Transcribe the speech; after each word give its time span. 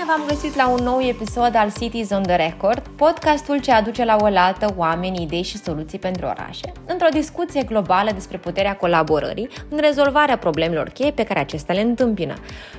Bine 0.00 0.12
v-am 0.16 0.28
găsit 0.28 0.56
la 0.56 0.68
un 0.68 0.82
nou 0.82 1.00
episod 1.00 1.54
al 1.54 1.72
Cities 1.78 2.10
on 2.10 2.22
the 2.22 2.36
Record, 2.36 2.88
podcastul 2.96 3.60
ce 3.60 3.72
aduce 3.72 4.04
la 4.04 4.16
oaltă 4.20 4.74
oameni, 4.76 5.22
idei 5.22 5.42
și 5.42 5.58
soluții 5.58 5.98
pentru 5.98 6.26
orașe, 6.26 6.72
într-o 6.86 7.08
discuție 7.12 7.62
globală 7.62 8.10
despre 8.14 8.38
puterea 8.38 8.76
colaborării 8.76 9.48
în 9.68 9.78
rezolvarea 9.78 10.38
problemelor 10.38 10.88
cheie 10.88 11.10
pe 11.10 11.24
care 11.24 11.40
acestea 11.40 11.74
le 11.74 11.80
întâmpină. 11.80 12.34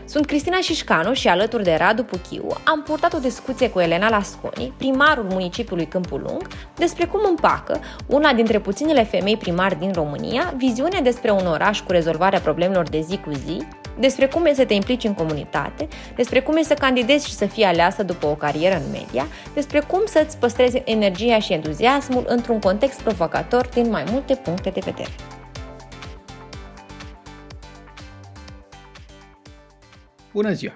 Sunt 0.06 0.26
Cristina 0.26 0.58
Șișcanu 0.58 1.14
și 1.14 1.28
alături 1.28 1.64
de 1.64 1.76
Radu 1.80 2.04
Puchiu 2.04 2.48
am 2.64 2.82
purtat 2.84 3.14
o 3.14 3.20
discuție 3.20 3.70
cu 3.70 3.80
Elena 3.80 4.10
Lasconi, 4.10 4.74
primarul 4.78 5.26
municipiului 5.30 5.86
Câmpul 5.86 6.22
Lung, 6.28 6.48
despre 6.76 7.06
cum 7.06 7.20
împacă 7.30 7.80
una 8.08 8.34
dintre 8.34 8.60
puținele 8.60 9.04
femei 9.04 9.38
primari 9.38 9.80
din 9.80 9.92
România 9.94 10.54
viziunea 10.58 11.02
despre 11.02 11.32
un 11.32 11.48
oraș 11.48 11.82
cu 11.82 11.92
rezolvarea 11.92 12.40
problemelor 12.40 12.90
de 12.90 13.00
zi 13.00 13.18
cu 13.18 13.32
zi, 13.32 13.68
despre 14.02 14.28
cum 14.28 14.46
e 14.46 14.54
să 14.54 14.66
te 14.66 14.74
implici 14.74 15.04
în 15.04 15.14
comunitate, 15.14 15.88
despre 16.16 16.42
cum 16.42 16.56
e 16.58 16.62
să 16.62 16.74
candidezi 16.74 17.28
și 17.28 17.34
să 17.34 17.46
fii 17.46 17.64
aleasă 17.64 18.04
după 18.04 18.26
o 18.28 18.36
carieră 18.36 18.76
în 18.76 18.92
media, 18.92 19.26
despre 19.54 19.80
cum 19.80 20.02
să-ți 20.06 20.38
păstrezi 20.38 20.82
energia 20.86 21.40
și 21.40 21.54
entuziasmul 21.54 22.24
într-un 22.28 22.60
context 22.60 23.02
provocator 23.02 23.68
din 23.68 23.90
mai 23.90 24.04
multe 24.12 24.36
puncte 24.36 24.70
de 24.70 24.82
vedere. 24.84 25.10
Bună 30.34 30.52
ziua! 30.52 30.76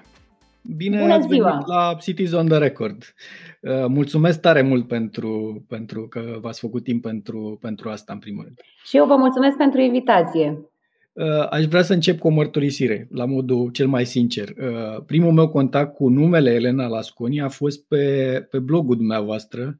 Bine 0.76 1.00
Bună 1.00 1.12
ați 1.12 1.26
ziua! 1.26 1.50
venit 1.50 1.66
la 1.66 1.96
Cities 2.00 2.32
on 2.32 2.46
the 2.46 2.58
Record. 2.58 3.14
Uh, 3.60 3.86
mulțumesc 3.88 4.40
tare 4.40 4.62
mult 4.62 4.88
pentru, 4.88 5.64
pentru 5.68 6.08
că 6.08 6.38
v-ați 6.40 6.60
făcut 6.60 6.84
timp 6.84 7.02
pentru, 7.02 7.58
pentru 7.60 7.88
asta, 7.88 8.12
în 8.12 8.18
primul 8.18 8.42
rând. 8.44 8.60
Și 8.84 8.96
eu 8.96 9.06
vă 9.06 9.16
mulțumesc 9.16 9.56
pentru 9.56 9.80
invitație. 9.80 10.70
Uh, 11.16 11.46
aș 11.50 11.64
vrea 11.64 11.82
să 11.82 11.92
încep 11.92 12.18
cu 12.18 12.26
o 12.26 12.30
mărturisire, 12.30 13.08
la 13.10 13.24
modul 13.24 13.70
cel 13.70 13.86
mai 13.86 14.06
sincer. 14.06 14.48
Uh, 14.48 15.02
primul 15.06 15.32
meu 15.32 15.48
contact 15.48 15.94
cu 15.94 16.08
numele 16.08 16.50
Elena 16.50 16.86
Lasconi 16.86 17.40
a 17.40 17.48
fost 17.48 17.86
pe, 17.86 18.46
pe 18.50 18.58
blogul 18.58 18.96
dumneavoastră, 18.96 19.78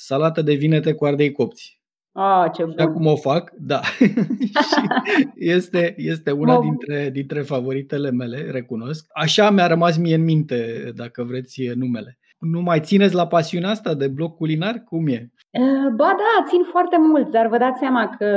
Salată 0.00 0.42
de 0.42 0.54
vinete 0.54 0.92
cu 0.92 1.04
ardei 1.04 1.32
copți. 1.32 1.80
Ah, 2.12 2.50
ce 2.54 2.62
bun. 2.62 2.72
Și 2.72 2.84
acum 2.84 3.06
o 3.06 3.16
fac, 3.16 3.52
da. 3.56 3.80
și 4.00 4.80
este, 5.34 5.94
este 5.96 6.30
una 6.30 6.60
dintre, 6.60 7.10
dintre 7.10 7.40
favoritele 7.40 8.10
mele, 8.10 8.50
recunosc. 8.50 9.06
Așa 9.12 9.50
mi-a 9.50 9.66
rămas 9.66 9.96
mie 9.96 10.14
în 10.14 10.24
minte, 10.24 10.92
dacă 10.94 11.24
vreți, 11.24 11.62
numele. 11.74 12.18
Nu 12.38 12.60
mai 12.60 12.80
țineți 12.80 13.14
la 13.14 13.26
pasiunea 13.26 13.70
asta 13.70 13.94
de 13.94 14.08
blog 14.08 14.34
culinar? 14.34 14.82
Cum 14.84 15.06
e? 15.06 15.32
Ba 15.96 16.14
da, 16.22 16.44
țin 16.46 16.62
foarte 16.64 16.98
mult, 16.98 17.30
dar 17.30 17.46
vă 17.46 17.58
dați 17.58 17.78
seama 17.78 18.08
că 18.18 18.30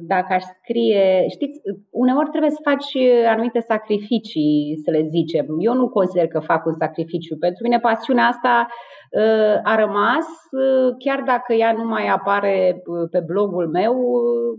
dacă 0.00 0.32
aș 0.32 0.42
scrie, 0.62 1.26
știți, 1.28 1.60
uneori 1.90 2.28
trebuie 2.28 2.50
să 2.50 2.60
faci 2.62 2.96
anumite 3.26 3.60
sacrificii, 3.60 4.80
să 4.84 4.90
le 4.90 5.08
zicem. 5.10 5.46
Eu 5.58 5.74
nu 5.74 5.88
consider 5.88 6.26
că 6.26 6.40
fac 6.40 6.66
un 6.66 6.74
sacrificiu. 6.74 7.36
Pentru 7.36 7.62
mine 7.62 7.78
pasiunea 7.78 8.26
asta 8.26 8.66
a 9.62 9.74
rămas, 9.76 10.26
chiar 10.98 11.22
dacă 11.22 11.52
ea 11.52 11.72
nu 11.72 11.84
mai 11.84 12.06
apare 12.06 12.82
pe 13.10 13.20
blogul 13.26 13.68
meu, 13.68 13.94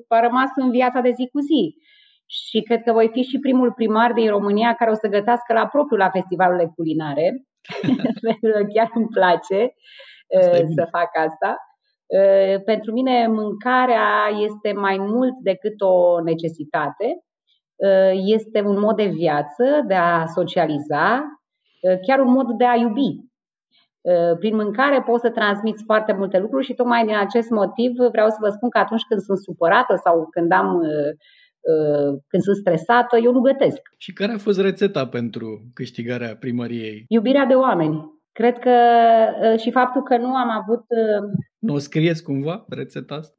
a 0.07 0.19
rămas 0.19 0.49
în 0.55 0.69
viața 0.71 1.01
de 1.01 1.11
zi 1.11 1.29
cu 1.31 1.39
zi. 1.39 1.75
Și 2.25 2.61
cred 2.61 2.81
că 2.83 2.91
voi 2.91 3.09
fi 3.11 3.21
și 3.21 3.39
primul 3.39 3.71
primar 3.71 4.13
din 4.13 4.29
România 4.29 4.73
care 4.73 4.91
o 4.91 4.93
să 4.93 5.07
gătească 5.07 5.53
la 5.53 5.67
propriu 5.67 5.97
la 5.97 6.09
festivalurile 6.09 6.71
culinare. 6.75 7.45
chiar 8.73 8.89
îmi 8.93 9.07
place 9.07 9.73
să 10.75 10.87
fac 10.91 11.09
asta. 11.27 11.57
Pentru 12.65 12.91
mine 12.91 13.27
mâncarea 13.27 14.29
este 14.33 14.73
mai 14.73 14.97
mult 14.99 15.33
decât 15.41 15.81
o 15.81 16.21
necesitate. 16.21 17.23
Este 18.13 18.61
un 18.61 18.79
mod 18.79 18.95
de 18.95 19.05
viață, 19.05 19.63
de 19.87 19.93
a 19.93 20.25
socializa, 20.25 21.23
chiar 22.07 22.19
un 22.19 22.31
mod 22.31 22.47
de 22.57 22.65
a 22.65 22.75
iubi. 22.75 23.29
Prin 24.39 24.55
mâncare 24.55 25.01
poți 25.01 25.21
să 25.21 25.29
transmiți 25.29 25.83
foarte 25.85 26.13
multe 26.13 26.39
lucruri 26.39 26.65
și 26.65 26.73
tocmai 26.73 27.05
din 27.05 27.15
acest 27.15 27.49
motiv 27.49 27.91
vreau 28.11 28.29
să 28.29 28.37
vă 28.39 28.49
spun 28.49 28.69
că 28.69 28.77
atunci 28.77 29.03
când 29.09 29.21
sunt 29.21 29.37
supărată 29.37 29.95
sau 30.03 30.27
când 30.31 30.51
am 30.51 30.81
când 32.27 32.43
sunt 32.43 32.55
stresată, 32.55 33.17
eu 33.17 33.31
nu 33.31 33.39
gătesc. 33.39 33.79
Și 33.97 34.13
care 34.13 34.31
a 34.31 34.37
fost 34.37 34.61
rețeta 34.61 35.07
pentru 35.07 35.61
câștigarea 35.73 36.35
primăriei? 36.39 37.05
Iubirea 37.07 37.45
de 37.45 37.53
oameni. 37.53 38.19
Cred 38.33 38.59
că 38.59 38.75
și 39.57 39.71
faptul 39.71 40.03
că 40.03 40.17
nu 40.17 40.35
am 40.35 40.49
avut. 40.49 40.83
Nu 41.59 41.73
o 41.73 41.77
scrieți 41.77 42.23
cumva 42.23 42.65
rețeta 42.69 43.15
asta? 43.15 43.33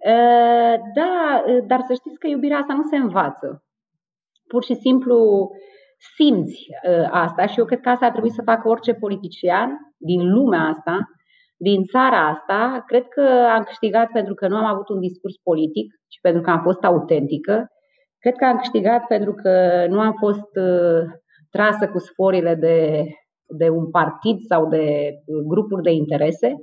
Da, 0.94 1.44
dar 1.66 1.80
să 1.86 1.92
știți 1.92 2.18
că 2.18 2.26
iubirea 2.26 2.58
asta 2.58 2.74
nu 2.74 2.82
se 2.82 2.96
învață. 2.96 3.64
Pur 4.48 4.64
și 4.64 4.74
simplu 4.74 5.48
simți 6.16 6.66
asta 7.10 7.46
și 7.46 7.58
eu 7.58 7.64
cred 7.64 7.80
că 7.80 7.88
asta 7.88 8.04
ar 8.04 8.10
trebui 8.10 8.30
să 8.30 8.42
facă 8.44 8.68
orice 8.68 8.94
politician 8.94 9.70
din 9.96 10.32
lumea 10.32 10.60
asta, 10.60 10.98
din 11.56 11.84
țara 11.84 12.28
asta. 12.28 12.82
Cred 12.86 13.08
că 13.08 13.46
am 13.54 13.62
câștigat 13.62 14.10
pentru 14.10 14.34
că 14.34 14.48
nu 14.48 14.56
am 14.56 14.64
avut 14.64 14.88
un 14.88 15.00
discurs 15.00 15.34
politic, 15.42 15.94
ci 16.08 16.18
pentru 16.20 16.42
că 16.42 16.50
am 16.50 16.60
fost 16.62 16.84
autentică. 16.84 17.66
Cred 18.18 18.34
că 18.34 18.44
am 18.44 18.56
câștigat 18.56 19.06
pentru 19.06 19.34
că 19.34 19.86
nu 19.88 20.00
am 20.00 20.14
fost 20.18 20.48
trasă 21.50 21.88
cu 21.88 21.98
sforile 21.98 22.54
de 22.54 23.06
de 23.56 23.68
un 23.68 23.90
partid 23.90 24.38
sau 24.48 24.68
de 24.68 25.14
grupuri 25.46 25.82
de 25.82 25.90
interese, 25.90 26.54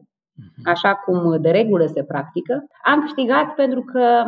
așa 0.64 0.94
cum 0.94 1.42
de 1.42 1.50
regulă 1.50 1.86
se 1.86 2.04
practică. 2.04 2.64
Am 2.86 3.02
câștigat 3.02 3.56
pentru 3.56 3.84
că 3.84 4.24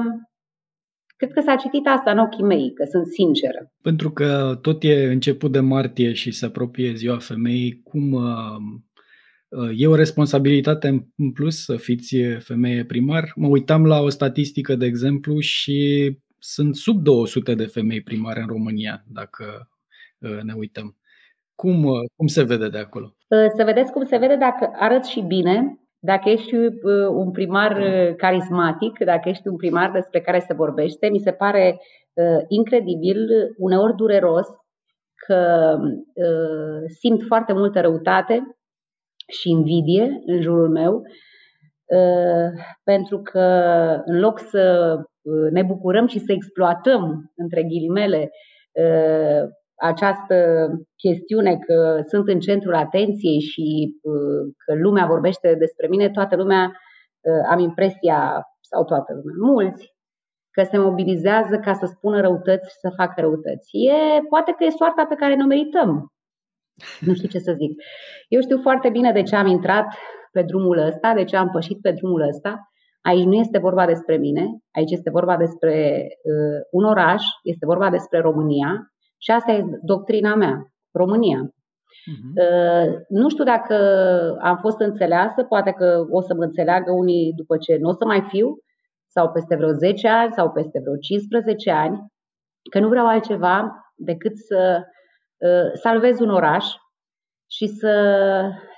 cred 1.18 1.32
că 1.34 1.42
s-a 1.42 1.56
citit 1.56 1.88
asta 1.88 2.12
în 2.12 2.18
ochii 2.18 2.44
mei, 2.44 2.74
că 2.74 2.84
sunt 2.92 3.08
sinceră. 3.08 3.72
Pentru 3.82 4.12
că 4.12 4.58
tot 4.62 4.84
e 4.84 5.12
început 5.12 5.52
de 5.52 5.60
martie 5.60 6.14
și 6.14 6.32
se 6.32 6.46
apropie 6.46 6.94
ziua 6.94 7.18
femeii, 7.18 7.82
cum 7.84 8.24
e 9.76 9.88
o 9.88 9.96
responsabilitate 9.96 10.88
în 11.18 11.32
plus 11.32 11.64
să 11.64 11.76
fiți 11.76 12.16
femeie 12.40 12.86
primar? 12.86 13.32
Mă 13.36 13.48
uitam 13.48 13.86
la 13.86 14.00
o 14.00 14.10
statistică, 14.10 14.76
de 14.76 14.86
exemplu, 14.86 15.40
și 15.40 16.12
sunt 16.38 16.76
sub 16.76 17.04
200 17.04 17.56
de 17.56 17.66
femei 17.66 18.02
primare 18.02 18.42
în 18.42 18.48
România, 18.48 19.04
dacă 19.08 19.70
ne 20.44 20.54
uităm. 20.54 20.96
Cum, 21.62 21.84
cum 22.16 22.28
se 22.28 22.44
vede 22.44 22.70
de 22.70 22.78
acolo? 22.78 23.14
Să 23.58 23.64
vedeți 23.64 23.92
cum 23.92 24.06
se 24.06 24.18
vede 24.18 24.36
dacă 24.36 24.72
arăți 24.76 25.12
și 25.12 25.22
bine, 25.22 25.80
dacă 26.00 26.30
ești 26.30 26.54
un 27.16 27.32
primar 27.32 27.84
carismatic, 28.18 28.98
dacă 29.06 29.30
ești 29.30 29.48
un 29.48 29.56
primar 29.56 29.92
despre 29.92 30.22
care 30.22 30.40
se 30.40 30.54
vorbește. 30.54 31.10
Mi 31.10 31.20
se 31.20 31.32
pare 31.32 31.80
incredibil, 32.48 33.28
uneori 33.58 33.96
dureros, 33.96 34.48
că 35.28 35.78
simt 37.00 37.22
foarte 37.28 37.54
multă 37.54 37.82
răutate 37.82 38.58
și 39.28 39.50
invidie 39.50 40.22
în 40.26 40.42
jurul 40.42 40.70
meu, 40.70 41.02
pentru 42.84 43.22
că 43.22 43.42
în 44.06 44.20
loc 44.20 44.40
să 44.40 44.96
ne 45.52 45.64
bucurăm 45.64 46.08
și 46.08 46.20
să 46.20 46.32
exploatăm, 46.32 47.32
între 47.36 47.64
ghilimele, 47.64 48.30
această 49.81 50.68
chestiune 50.96 51.58
că 51.58 52.02
sunt 52.08 52.28
în 52.28 52.40
centrul 52.40 52.75
atenției 52.75 53.40
și 53.40 53.96
că 54.66 54.74
lumea 54.75 55.06
vorbește 55.06 55.56
despre 55.56 55.88
mine, 55.88 56.09
toată 56.09 56.36
lumea, 56.36 56.72
am 57.50 57.59
impresia, 57.59 58.44
sau 58.59 58.86
toată 58.86 59.14
lumea, 59.14 59.53
mulți, 59.53 59.96
că 60.52 60.64
se 60.64 60.78
mobilizează 60.78 61.58
ca 61.58 61.74
să 61.74 61.86
spună 61.86 62.22
răutăți 62.22 62.70
și 62.70 62.78
să 62.80 62.94
facă 62.96 63.22
răutăți. 63.22 63.70
E, 63.78 64.22
poate 64.30 64.52
că 64.58 64.64
e 64.64 64.70
soarta 64.70 65.06
pe 65.06 65.16
care 65.16 65.36
ne 65.36 65.44
merităm. 65.44 66.12
Nu 67.06 67.14
știu 67.14 67.28
ce 67.28 67.40
să 67.40 67.53
zic. 67.58 67.72
Eu 68.28 68.41
știu 68.41 68.59
foarte 68.62 68.90
bine 68.90 69.12
de 69.12 69.24
ce 69.24 69.36
am 69.36 69.47
intrat 69.47 69.86
pe 70.31 70.41
drumul 70.41 70.78
ăsta, 70.78 71.14
de 71.14 71.24
ce 71.24 71.38
am 71.38 71.50
pășit 71.50 71.81
pe 71.81 71.91
drumul 71.91 72.22
ăsta. 72.28 72.72
Aici 73.02 73.25
nu 73.25 73.34
este 73.34 73.58
vorba 73.58 73.86
despre 73.86 74.18
mine, 74.18 74.46
aici 74.72 74.91
este 74.91 75.09
vorba 75.09 75.38
despre 75.38 76.08
uh, 76.23 76.59
un 76.72 76.84
oraș, 76.84 77.23
este 77.44 77.66
vorba 77.66 77.90
despre 77.90 78.20
România, 78.20 78.91
și 79.23 79.32
asta 79.32 79.52
e 79.52 79.64
doctrina 79.82 80.35
mea, 80.35 80.73
România. 80.91 81.40
Uh-huh. 81.41 83.06
Nu 83.09 83.29
știu 83.29 83.44
dacă 83.44 83.76
am 84.41 84.58
fost 84.58 84.79
înțeleasă, 84.79 85.44
poate 85.44 85.72
că 85.72 86.06
o 86.09 86.22
să 86.22 86.34
mă 86.34 86.44
înțeleagă 86.44 86.91
unii 86.91 87.34
după 87.35 87.58
ce 87.58 87.78
nu 87.79 87.90
o 87.90 87.94
să 87.94 88.06
mai 88.06 88.22
fiu, 88.29 88.47
sau 89.14 89.32
peste 89.32 89.56
vreo 89.56 89.72
10 89.72 90.08
ani, 90.08 90.34
sau 90.34 90.52
peste 90.52 90.79
vreo 90.79 90.96
15 90.96 91.72
ani, 91.72 92.06
că 92.72 92.79
nu 92.79 92.88
vreau 92.88 93.08
altceva 93.08 93.85
decât 93.96 94.38
să 94.38 94.82
uh, 95.38 95.72
salvez 95.73 96.20
un 96.20 96.29
oraș 96.29 96.66
și 97.50 97.68
să 97.68 97.94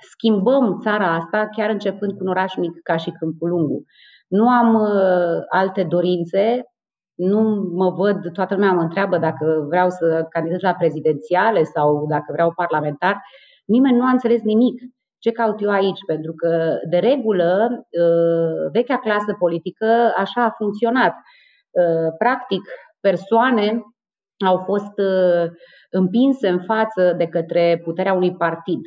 schimbăm 0.00 0.78
țara 0.80 1.14
asta, 1.14 1.48
chiar 1.56 1.70
începând 1.70 2.12
cu 2.12 2.18
un 2.20 2.28
oraș 2.28 2.56
mic 2.56 2.82
ca 2.82 2.96
și 2.96 3.10
Câmpul 3.10 3.48
Lungu. 3.48 3.82
Nu 4.28 4.48
am 4.48 4.74
uh, 4.74 5.44
alte 5.48 5.82
dorințe 5.82 6.62
nu 7.14 7.70
mă 7.72 7.90
văd, 7.90 8.32
toată 8.32 8.54
lumea 8.54 8.72
mă 8.72 8.80
întreabă 8.80 9.18
dacă 9.18 9.64
vreau 9.68 9.90
să 9.90 10.26
candidez 10.30 10.60
la 10.60 10.74
prezidențiale 10.74 11.62
sau 11.62 12.06
dacă 12.06 12.32
vreau 12.32 12.52
parlamentar. 12.52 13.22
Nimeni 13.64 13.96
nu 13.96 14.04
a 14.04 14.10
înțeles 14.10 14.42
nimic. 14.42 14.82
Ce 15.18 15.30
caut 15.30 15.62
eu 15.62 15.70
aici? 15.70 15.98
Pentru 16.06 16.32
că, 16.32 16.78
de 16.88 16.98
regulă, 16.98 17.68
uh, 17.70 18.70
vechea 18.72 18.98
clasă 18.98 19.36
politică 19.38 20.12
așa 20.16 20.44
a 20.44 20.54
funcționat. 20.56 21.14
Uh, 21.70 22.14
practic, 22.18 22.62
persoane 23.00 23.82
au 24.46 24.58
fost 24.58 24.92
împinse 25.90 26.48
în 26.48 26.60
față 26.62 27.14
de 27.16 27.26
către 27.26 27.80
puterea 27.84 28.12
unui 28.12 28.36
partid. 28.36 28.80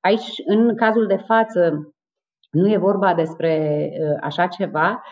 Aici, 0.00 0.32
în 0.46 0.76
cazul 0.76 1.06
de 1.06 1.16
față, 1.16 1.92
nu 2.50 2.70
e 2.70 2.76
vorba 2.76 3.14
despre 3.14 3.90
așa 4.20 4.46
ceva, 4.46 4.90
Uh, 4.90 5.02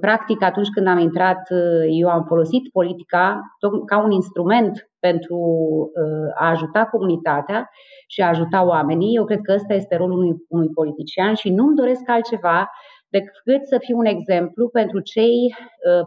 practic, 0.00 0.42
atunci 0.42 0.68
când 0.68 0.86
am 0.86 0.98
intrat, 0.98 1.50
uh, 1.50 1.86
eu 2.00 2.08
am 2.08 2.24
folosit 2.24 2.70
politica 2.72 3.40
ca 3.86 3.98
un 3.98 4.10
instrument 4.10 4.90
pentru 4.98 5.36
uh, 5.36 6.30
a 6.34 6.48
ajuta 6.50 6.84
comunitatea 6.84 7.70
și 8.06 8.20
a 8.20 8.28
ajuta 8.28 8.64
oamenii. 8.64 9.16
Eu 9.16 9.24
cred 9.24 9.40
că 9.40 9.52
ăsta 9.52 9.74
este 9.74 9.96
rolul 9.96 10.18
unui, 10.18 10.36
unui 10.48 10.68
politician 10.68 11.34
și 11.34 11.50
nu-mi 11.50 11.76
doresc 11.76 12.08
altceva 12.08 12.70
decât 13.08 13.66
să 13.66 13.78
fiu 13.78 13.98
un 13.98 14.04
exemplu 14.04 14.68
pentru 14.68 15.00
cei, 15.00 15.54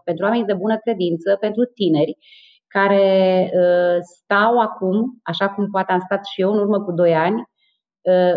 pentru 0.04 0.26
oameni 0.26 0.46
de 0.46 0.54
bună 0.54 0.78
credință, 0.78 1.38
pentru 1.40 1.64
tineri 1.66 2.18
care 2.68 3.50
stau 4.02 4.60
acum, 4.60 5.20
așa 5.24 5.50
cum 5.50 5.70
poate 5.72 5.92
am 5.92 6.00
stat 6.00 6.26
și 6.26 6.42
eu 6.42 6.52
în 6.52 6.60
urmă 6.60 6.82
cu 6.82 6.92
doi 6.92 7.16
ani, 7.16 7.44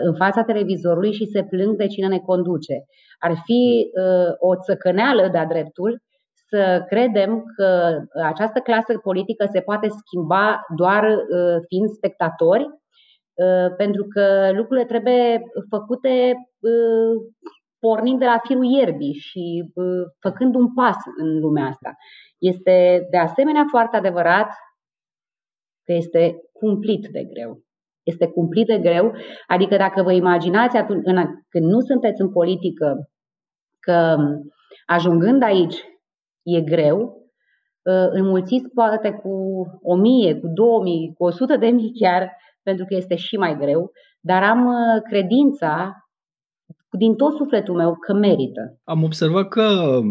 în 0.03 0.14
fața 0.14 0.43
televizorului 0.43 1.12
și 1.12 1.25
se 1.25 1.44
plâng 1.44 1.76
de 1.76 1.87
cine 1.87 2.06
ne 2.06 2.19
conduce. 2.19 2.85
Ar 3.19 3.35
fi 3.44 3.91
uh, 3.93 4.32
o 4.38 4.56
țăcăneală 4.56 5.29
de-a 5.29 5.47
dreptul 5.47 6.03
să 6.49 6.85
credem 6.87 7.44
că 7.56 7.99
această 8.25 8.59
clasă 8.61 8.99
politică 9.03 9.49
se 9.53 9.61
poate 9.61 9.88
schimba 9.88 10.61
doar 10.76 11.05
uh, 11.05 11.56
fiind 11.69 11.88
spectatori, 11.88 12.64
uh, 12.64 13.75
pentru 13.76 14.06
că 14.09 14.50
lucrurile 14.53 14.87
trebuie 14.87 15.43
făcute 15.69 16.35
pornind 17.79 18.19
de 18.19 18.25
la 18.25 18.41
firul 18.47 18.65
ierbii 18.65 19.12
și 19.12 19.73
făcând 20.20 20.55
un 20.55 20.75
pas 20.75 20.97
în 21.19 21.38
lumea 21.38 21.67
asta. 21.67 21.94
Este 22.38 23.06
de 23.11 23.17
asemenea 23.17 23.65
foarte 23.70 23.97
adevărat 23.97 24.49
că 25.85 25.93
este 25.93 26.37
cumplit 26.53 27.06
de 27.06 27.25
greu. 27.25 27.62
Este 28.03 28.27
cumplit 28.27 28.67
de 28.67 28.79
greu, 28.79 29.13
adică 29.47 29.77
dacă 29.77 30.03
vă 30.03 30.13
imaginați 30.13 30.77
atunci, 30.77 31.03
când 31.49 31.65
nu 31.65 31.81
sunteți 31.81 32.21
în 32.21 32.31
politică 32.31 33.11
că 33.81 34.17
ajungând 34.87 35.43
aici 35.43 35.85
e 36.43 36.61
greu, 36.61 37.17
ă, 37.87 38.09
înmulțiți 38.11 38.69
poate 38.75 39.11
cu 39.11 39.31
o 39.83 39.95
mie, 39.95 40.35
cu 40.35 40.47
două 40.55 40.83
mii, 40.83 41.15
cu 41.19 41.25
o 41.25 41.31
sută 41.31 41.57
de 41.57 41.67
mii 41.67 41.93
chiar, 42.01 42.37
pentru 42.63 42.85
că 42.85 42.95
este 42.95 43.17
și 43.17 43.37
mai 43.37 43.57
greu, 43.57 43.91
dar 44.21 44.43
am 44.43 44.67
ă, 44.67 45.01
credința 45.09 46.02
din 46.99 47.15
tot 47.15 47.37
sufletul 47.37 47.75
meu 47.75 47.97
că 48.00 48.12
merită. 48.12 48.79
Am 48.85 49.03
observat 49.03 49.49
că 49.49 49.61
ă, 49.61 50.03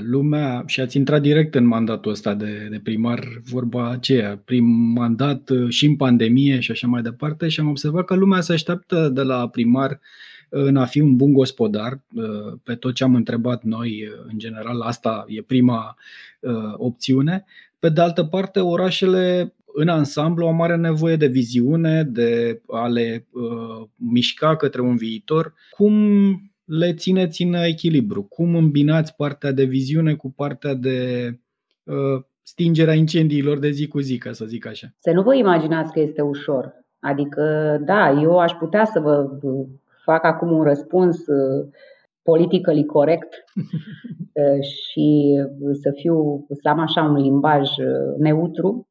lumea, 0.00 0.62
și 0.66 0.80
ați 0.80 0.96
intrat 0.96 1.20
direct 1.20 1.54
în 1.54 1.66
mandatul 1.66 2.10
ăsta 2.10 2.34
de, 2.34 2.66
de 2.70 2.80
primar, 2.82 3.24
vorba 3.50 3.90
aceea, 3.90 4.42
prim 4.44 4.64
mandat 4.94 5.50
și 5.68 5.86
în 5.86 5.96
pandemie 5.96 6.60
și 6.60 6.70
așa 6.70 6.86
mai 6.86 7.02
departe, 7.02 7.48
și 7.48 7.60
am 7.60 7.68
observat 7.68 8.04
că 8.04 8.14
lumea 8.14 8.40
se 8.40 8.52
așteaptă 8.52 9.08
de 9.08 9.22
la 9.22 9.48
primar 9.48 9.90
uh, 9.90 9.98
în 10.48 10.76
a 10.76 10.84
fi 10.84 11.00
un 11.00 11.16
bun 11.16 11.32
gospodar. 11.32 12.00
Uh, 12.14 12.58
pe 12.64 12.74
tot 12.74 12.94
ce 12.94 13.04
am 13.04 13.14
întrebat 13.14 13.62
noi, 13.62 14.08
uh, 14.08 14.24
în 14.32 14.38
general, 14.38 14.80
asta 14.80 15.24
e 15.28 15.42
prima 15.42 15.96
uh, 16.40 16.74
opțiune. 16.76 17.44
Pe 17.78 17.88
de 17.88 18.00
altă 18.00 18.24
parte, 18.24 18.60
orașele 18.60 19.54
în 19.78 19.88
ansamblu 19.88 20.46
au 20.46 20.52
mare 20.52 20.76
nevoie 20.76 21.16
de 21.16 21.26
viziune, 21.26 22.02
de 22.02 22.60
a 22.68 22.86
le 22.86 23.26
uh, 23.32 23.88
mișca 23.96 24.56
către 24.56 24.80
un 24.80 24.96
viitor. 24.96 25.54
Cum 25.70 25.92
le 26.64 26.94
țineți 26.94 27.42
în 27.42 27.54
echilibru? 27.54 28.22
Cum 28.22 28.54
îmbinați 28.54 29.16
partea 29.16 29.52
de 29.52 29.64
viziune 29.64 30.14
cu 30.14 30.32
partea 30.36 30.74
de 30.74 31.28
uh, 31.84 32.22
stingerea 32.42 32.94
incendiilor 32.94 33.58
de 33.58 33.70
zi 33.70 33.88
cu 33.88 33.98
zi, 33.98 34.18
ca 34.18 34.32
să 34.32 34.44
zic 34.44 34.66
așa? 34.66 34.86
Să 34.98 35.10
nu 35.10 35.22
vă 35.22 35.34
imaginați 35.34 35.92
că 35.92 36.00
este 36.00 36.22
ușor. 36.22 36.74
Adică, 37.00 37.76
da, 37.84 38.10
eu 38.10 38.38
aș 38.38 38.52
putea 38.52 38.84
să 38.84 39.00
vă 39.00 39.28
fac 40.04 40.24
acum 40.24 40.50
un 40.50 40.62
răspuns 40.62 41.26
uh, 41.26 41.68
politically 42.22 42.84
corect 42.84 43.34
uh, 44.32 44.62
și 44.62 45.38
să 45.72 45.90
fiu, 45.94 46.46
să 46.62 46.68
am 46.68 46.78
așa 46.78 47.02
un 47.02 47.16
limbaj 47.16 47.68
uh, 47.68 48.18
neutru, 48.18 48.88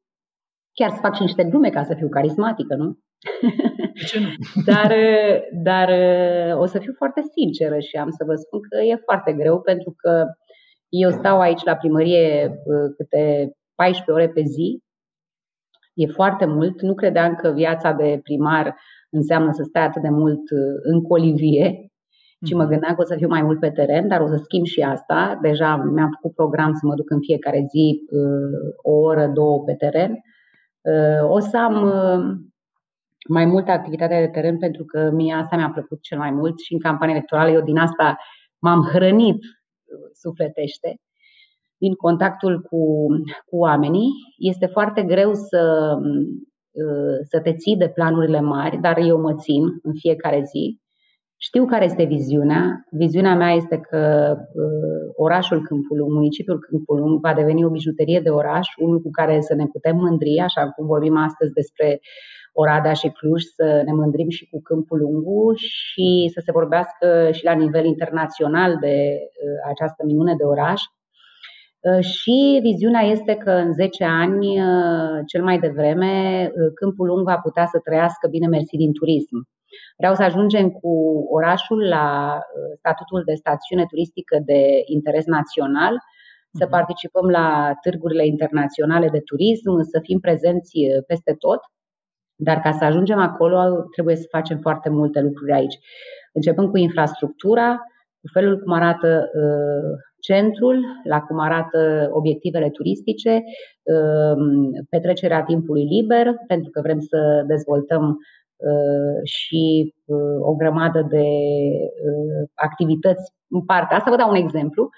chiar 0.78 0.90
să 0.90 0.98
fac 1.00 1.14
și 1.14 1.22
niște 1.22 1.44
glume 1.44 1.70
ca 1.70 1.82
să 1.82 1.94
fiu 1.94 2.08
carismatică, 2.08 2.74
nu? 2.74 2.98
ce 4.08 4.20
nu? 4.20 4.28
dar, 4.70 4.90
dar 5.68 5.88
o 6.58 6.66
să 6.66 6.78
fiu 6.78 6.92
foarte 6.96 7.22
sinceră 7.36 7.78
și 7.78 7.96
am 7.96 8.10
să 8.10 8.24
vă 8.26 8.34
spun 8.34 8.60
că 8.60 8.76
e 8.82 9.04
foarte 9.08 9.32
greu 9.32 9.60
pentru 9.60 9.94
că 9.96 10.24
eu 10.88 11.10
stau 11.10 11.40
aici 11.40 11.64
la 11.64 11.76
primărie 11.76 12.50
câte 12.96 13.52
14 13.74 14.10
ore 14.10 14.28
pe 14.28 14.42
zi. 14.42 14.82
E 15.94 16.06
foarte 16.06 16.44
mult. 16.44 16.82
Nu 16.82 16.94
credeam 16.94 17.34
că 17.34 17.50
viața 17.50 17.92
de 17.92 18.20
primar 18.22 18.76
înseamnă 19.10 19.52
să 19.52 19.62
stai 19.62 19.82
atât 19.82 20.02
de 20.02 20.08
mult 20.08 20.50
uh, 20.50 20.76
în 20.82 21.02
colivie, 21.02 21.90
ci 22.46 22.52
mă 22.52 22.62
mhm. 22.62 22.70
gândeam 22.70 22.94
că 22.94 23.00
o 23.00 23.04
să 23.04 23.14
fiu 23.16 23.28
mai 23.28 23.42
mult 23.42 23.60
pe 23.60 23.70
teren, 23.70 24.08
dar 24.08 24.20
o 24.20 24.26
să 24.26 24.36
schimb 24.36 24.64
și 24.64 24.80
asta. 24.80 25.38
Deja 25.42 25.76
mi-am 25.76 26.10
făcut 26.14 26.34
program 26.34 26.72
să 26.72 26.86
mă 26.86 26.94
duc 26.94 27.10
în 27.10 27.20
fiecare 27.20 27.66
zi 27.68 27.86
uh, 28.10 28.58
o 28.82 28.92
oră, 28.92 29.26
două 29.26 29.62
pe 29.64 29.74
teren. 29.74 30.12
Uh, 30.90 31.30
o 31.30 31.38
să 31.38 31.56
am 31.56 31.74
mai 33.28 33.44
multă 33.44 33.70
activitate 33.70 34.20
de 34.20 34.28
teren 34.28 34.58
pentru 34.58 34.84
că 34.84 35.10
mie 35.10 35.34
asta 35.34 35.56
mi-a 35.56 35.70
plăcut 35.70 36.00
cel 36.02 36.18
mai 36.18 36.30
mult 36.30 36.58
și 36.58 36.72
în 36.72 36.80
campania 36.80 37.14
electorală 37.14 37.50
eu 37.50 37.60
din 37.60 37.78
asta 37.78 38.16
m-am 38.58 38.82
hrănit 38.82 39.38
sufletește 40.12 41.00
din 41.76 41.94
contactul 41.94 42.60
cu, 42.60 43.06
cu 43.46 43.56
oamenii. 43.56 44.10
Este 44.38 44.66
foarte 44.66 45.02
greu 45.02 45.34
să 45.34 45.94
Uh, 46.76 47.18
să 47.30 47.40
te 47.40 47.54
ții 47.54 47.76
de 47.76 47.88
planurile 47.88 48.40
mari, 48.40 48.80
dar 48.80 48.98
eu 48.98 49.20
mă 49.20 49.34
țin 49.34 49.62
în 49.82 49.92
fiecare 49.94 50.42
zi. 50.44 50.80
Știu 51.38 51.64
care 51.64 51.84
este 51.84 52.04
viziunea. 52.04 52.84
Viziunea 52.90 53.34
mea 53.34 53.52
este 53.52 53.80
că 53.90 54.34
uh, 54.38 55.12
orașul 55.16 55.62
Câmpul 55.62 55.96
Lung, 55.96 56.12
municipiul 56.12 56.58
Câmpul 56.58 56.98
Lung, 56.98 57.20
va 57.20 57.34
deveni 57.34 57.64
o 57.64 57.70
bijuterie 57.70 58.20
de 58.20 58.30
oraș, 58.30 58.68
unul 58.76 59.00
cu 59.00 59.10
care 59.10 59.40
să 59.40 59.54
ne 59.54 59.66
putem 59.66 59.96
mândri, 59.96 60.38
așa 60.38 60.70
cum 60.70 60.86
vorbim 60.86 61.16
astăzi 61.16 61.52
despre 61.52 62.00
Oradea 62.52 62.92
și 62.92 63.08
Cluj, 63.08 63.42
să 63.42 63.82
ne 63.84 63.92
mândrim 63.92 64.28
și 64.28 64.48
cu 64.48 64.60
Câmpul 64.62 64.98
Lungu 64.98 65.52
și 65.54 66.30
să 66.34 66.40
se 66.44 66.52
vorbească 66.52 67.28
și 67.32 67.44
la 67.44 67.52
nivel 67.52 67.84
internațional 67.84 68.76
de 68.80 68.96
uh, 69.18 69.70
această 69.70 70.04
minune 70.06 70.34
de 70.36 70.44
oraș. 70.44 70.82
Uh, 71.86 72.00
și 72.04 72.58
viziunea 72.62 73.00
este 73.00 73.34
că 73.34 73.50
în 73.50 73.72
10 73.72 74.04
ani, 74.04 74.60
uh, 74.60 75.20
cel 75.26 75.42
mai 75.42 75.58
devreme, 75.58 76.12
uh, 76.54 76.72
Câmpul 76.74 77.06
Lung 77.06 77.22
va 77.24 77.38
putea 77.38 77.66
să 77.66 77.78
trăiască 77.78 78.28
bine 78.28 78.46
mersi 78.46 78.76
din 78.76 78.92
turism. 78.92 79.48
Vreau 79.96 80.14
să 80.14 80.22
ajungem 80.22 80.70
cu 80.70 80.92
orașul 81.30 81.88
la 81.88 82.38
statutul 82.78 83.22
de 83.24 83.34
stațiune 83.34 83.84
turistică 83.86 84.38
de 84.44 84.82
interes 84.84 85.24
național, 85.24 85.94
să 86.52 86.64
mhm. 86.64 86.70
participăm 86.70 87.28
la 87.28 87.72
târgurile 87.82 88.26
internaționale 88.26 89.08
de 89.08 89.20
turism, 89.20 89.82
să 89.82 89.98
fim 90.02 90.18
prezenți 90.18 90.72
peste 91.06 91.34
tot. 91.38 91.60
Dar 92.34 92.60
ca 92.60 92.72
să 92.72 92.84
ajungem 92.84 93.18
acolo, 93.18 93.86
trebuie 93.92 94.16
să 94.16 94.26
facem 94.30 94.58
foarte 94.58 94.88
multe 94.88 95.20
lucruri 95.20 95.52
aici. 95.52 95.78
Începând 96.32 96.70
cu 96.70 96.76
infrastructura, 96.76 97.68
cu 98.20 98.28
felul 98.32 98.58
cum 98.58 98.72
arată 98.72 99.30
centrul, 100.26 100.84
la 101.04 101.20
cum 101.20 101.38
arată 101.38 102.08
obiectivele 102.12 102.70
turistice, 102.70 103.44
um, 103.82 104.70
petrecerea 104.90 105.42
timpului 105.42 105.84
liber, 105.84 106.34
pentru 106.46 106.70
că 106.70 106.80
vrem 106.80 107.00
să 107.00 107.44
dezvoltăm 107.46 108.04
uh, 108.56 109.18
și 109.22 109.94
uh, 110.04 110.38
o 110.40 110.54
grămadă 110.54 111.06
de 111.10 111.26
uh, 112.08 112.48
activități 112.54 113.32
în 113.48 113.64
partea 113.64 113.96
asta. 113.96 114.10
Vă 114.10 114.16
dau 114.16 114.30
un 114.30 114.36
exemplu. 114.44 114.90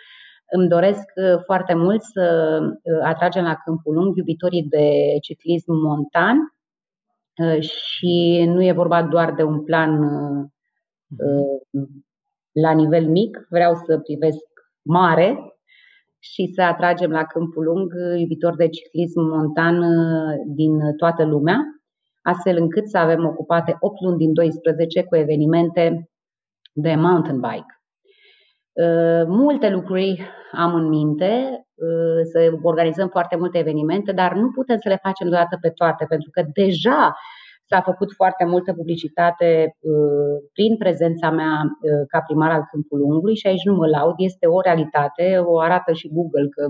Îmi 0.50 0.68
doresc 0.68 1.04
foarte 1.44 1.75
mult 1.75 2.02
să 2.02 2.58
atragem 3.02 3.44
la 3.44 3.61
Câmpul 3.64 3.94
Lung 3.94 4.16
iubitorii 4.16 4.62
de 4.62 5.16
ciclism 5.20 5.73
montan 5.73 6.37
și 7.61 8.44
nu 8.47 8.64
e 8.64 8.73
vorba 8.73 9.02
doar 9.02 9.35
de 9.35 9.42
un 9.42 9.64
plan 9.64 9.90
mhm. 11.08 12.06
la 12.52 12.73
nivel 12.73 13.08
mic. 13.08 13.47
Vreau 13.50 13.75
să 13.75 13.99
privesc 13.99 14.48
mare 14.88 15.59
și 16.18 16.52
să 16.54 16.62
atragem 16.62 17.11
la 17.11 17.25
Câmpul 17.25 17.64
Lung 17.64 17.92
iubitori 18.18 18.57
de 18.57 18.68
ciclism 18.68 19.21
montan 19.21 19.83
uh, 19.83 20.35
din 20.47 20.97
toată 20.97 21.25
lumea, 21.25 21.59
astfel 22.23 22.57
încât 22.57 22.88
să 22.88 22.99
avem 22.99 23.25
ocupate 23.26 23.76
8 23.80 24.00
luni 24.00 24.16
din 24.16 24.33
12 24.33 25.02
cu 25.02 25.16
evenimente 25.16 26.11
de 26.73 26.95
mountain 26.95 27.40
bike. 27.40 27.73
Uh, 28.73 29.26
multe 29.26 29.68
lucruri 29.71 30.23
am 30.52 30.75
în 30.75 30.88
minte, 30.88 31.64
uh, 31.75 32.21
să 32.33 32.59
organizăm 32.62 33.09
foarte 33.09 33.37
multe 33.37 33.59
evenimente, 33.59 34.12
dar 34.12 34.35
nu 34.35 34.50
putem 34.50 34.78
să 34.78 34.88
le 34.88 34.99
facem 35.02 35.28
deodată 35.28 35.59
pe 35.61 35.71
toate, 35.71 36.04
pentru 36.09 36.30
că 36.30 36.42
deja 36.52 37.14
S-a 37.70 37.80
făcut 37.80 38.12
foarte 38.12 38.44
multă 38.44 38.72
publicitate 38.72 39.76
uh, 39.80 40.37
prin 40.52 40.76
prezența 40.76 41.30
mea 41.30 41.54
uh, 41.62 42.04
ca 42.08 42.20
primar 42.26 42.50
al 42.50 42.64
Câmpului 42.70 43.04
Ungului 43.04 43.37
și 43.37 43.46
aici 43.46 43.64
nu 43.64 43.75
mă 43.75 43.87
laud, 43.87 44.14
este 44.18 44.46
o 44.46 44.60
realitate, 44.60 45.38
o 45.44 45.58
arată 45.58 45.92
și 45.92 46.12
Google 46.12 46.48
că 46.48 46.64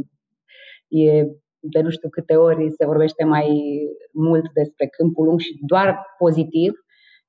e 0.88 1.24
de 1.60 1.80
nu 1.80 1.90
știu 1.90 2.08
câte 2.08 2.36
ori 2.36 2.70
se 2.70 2.86
vorbește 2.86 3.24
mai 3.24 3.48
mult 4.12 4.52
despre 4.52 4.86
câmpul 4.86 5.26
lung 5.26 5.40
și 5.40 5.58
doar 5.66 6.04
pozitiv, 6.18 6.72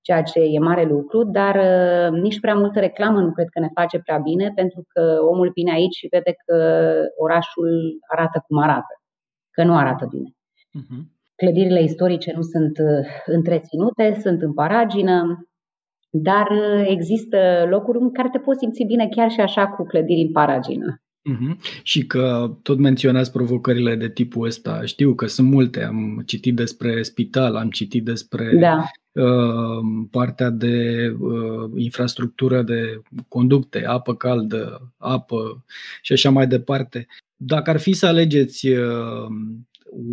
ceea 0.01 0.23
ce 0.23 0.39
e 0.39 0.59
mare 0.59 0.83
lucru, 0.83 1.23
dar 1.23 1.55
uh, 1.55 2.19
nici 2.21 2.39
prea 2.39 2.55
multă 2.55 2.79
reclamă 2.79 3.19
nu 3.19 3.31
cred 3.31 3.47
că 3.49 3.59
ne 3.59 3.69
face 3.73 3.99
prea 3.99 4.17
bine, 4.17 4.51
pentru 4.55 4.85
că 4.87 5.17
omul 5.31 5.51
vine 5.53 5.71
aici 5.71 5.95
și 5.95 6.07
vede 6.11 6.33
că 6.45 6.57
orașul 7.17 7.99
arată 8.07 8.43
cum 8.47 8.57
arată, 8.57 8.93
că 9.51 9.63
nu 9.63 9.75
arată 9.75 10.05
bine. 10.05 10.29
Uh-huh. 10.79 11.18
Clădirile 11.41 11.83
istorice 11.83 12.33
nu 12.35 12.41
sunt 12.41 12.77
uh, 12.77 13.07
întreținute, 13.25 14.19
sunt 14.23 14.41
în 14.41 14.53
paragină, 14.53 15.47
dar 16.09 16.47
uh, 16.51 16.85
există 16.87 17.65
locuri 17.69 17.97
în 18.01 18.11
care 18.11 18.29
te 18.31 18.39
poți 18.39 18.59
simți 18.59 18.83
bine 18.83 19.07
chiar 19.15 19.29
și 19.31 19.39
așa 19.39 19.67
cu 19.67 19.83
clădiri 19.83 20.21
în 20.21 20.31
paragină. 20.31 21.01
Uh-huh. 21.29 21.81
Și 21.83 22.05
că 22.05 22.55
tot 22.61 22.77
menționați 22.77 23.31
provocările 23.31 23.95
de 23.95 24.09
tipul 24.09 24.45
ăsta. 24.45 24.81
Știu 24.85 25.15
că 25.15 25.25
sunt 25.25 25.49
multe. 25.49 25.83
Am 25.83 26.23
citit 26.25 26.55
despre 26.55 27.01
spital, 27.01 27.55
am 27.55 27.69
citit 27.69 28.03
despre 28.05 28.55
da. 28.59 28.83
uh, 29.11 30.07
partea 30.11 30.49
de 30.49 31.07
uh, 31.19 31.71
infrastructură 31.75 32.61
de 32.61 33.01
conducte, 33.27 33.85
apă 33.85 34.15
caldă, 34.15 34.91
apă 34.97 35.65
și 36.01 36.13
așa 36.13 36.29
mai 36.29 36.47
departe. 36.47 37.07
Dacă 37.35 37.69
ar 37.69 37.79
fi 37.79 37.93
să 37.93 38.05
alegeți 38.05 38.67
uh, 38.67 39.27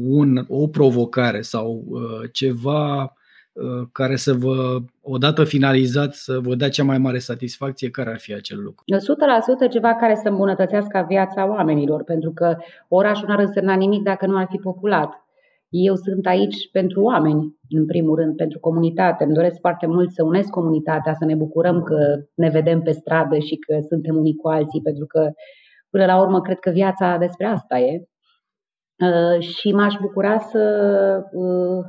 un, 0.09 0.45
o 0.49 0.68
provocare 0.68 1.40
sau 1.40 1.85
uh, 1.88 2.30
ceva 2.33 3.16
Uh, 3.56 3.88
care 3.92 4.16
să 4.16 4.33
vă, 4.33 4.78
odată 5.02 5.45
finalizat, 5.45 6.12
să 6.12 6.38
vă 6.42 6.54
dea 6.54 6.68
cea 6.68 6.85
mai 6.85 6.99
mare 6.99 7.18
satisfacție, 7.18 7.90
care 7.90 8.11
ar 8.11 8.18
fi 8.18 8.35
acel 8.35 8.62
lucru? 8.62 8.85
100% 9.68 9.71
ceva 9.71 9.95
care 9.95 10.14
să 10.14 10.28
îmbunătățească 10.28 11.04
viața 11.09 11.49
oamenilor, 11.49 12.04
pentru 12.04 12.33
că 12.33 12.56
orașul 12.88 13.28
nu 13.28 13.35
ar 13.35 13.40
însemna 13.40 13.75
nimic 13.75 14.02
dacă 14.02 14.26
nu 14.26 14.37
ar 14.37 14.47
fi 14.50 14.56
populat. 14.56 15.25
Eu 15.68 15.95
sunt 15.95 16.26
aici 16.26 16.71
pentru 16.73 17.02
oameni, 17.02 17.56
în 17.71 17.87
primul 17.87 18.16
rând, 18.16 18.37
pentru 18.37 18.59
comunitate. 18.59 19.25
Îmi 19.25 19.35
doresc 19.35 19.61
foarte 19.61 19.87
mult 19.87 20.11
să 20.11 20.25
unesc 20.25 20.49
comunitatea, 20.49 21.14
să 21.14 21.25
ne 21.25 21.35
bucurăm 21.35 21.83
că 21.83 21.99
ne 22.35 22.49
vedem 22.49 22.80
pe 22.83 22.90
stradă 22.90 23.38
și 23.38 23.56
că 23.56 23.78
suntem 23.88 24.16
unii 24.16 24.37
cu 24.37 24.49
alții, 24.49 24.83
pentru 24.83 25.06
că, 25.06 25.30
până 25.90 26.04
la 26.04 26.21
urmă, 26.21 26.40
cred 26.40 26.59
că 26.59 26.71
viața 26.71 27.16
despre 27.16 27.47
asta 27.47 27.78
e. 27.78 28.09
Uh, 28.99 29.41
și 29.41 29.73
m-aș 29.73 29.95
bucura 30.00 30.38
să 30.38 30.62
uh, 31.33 31.85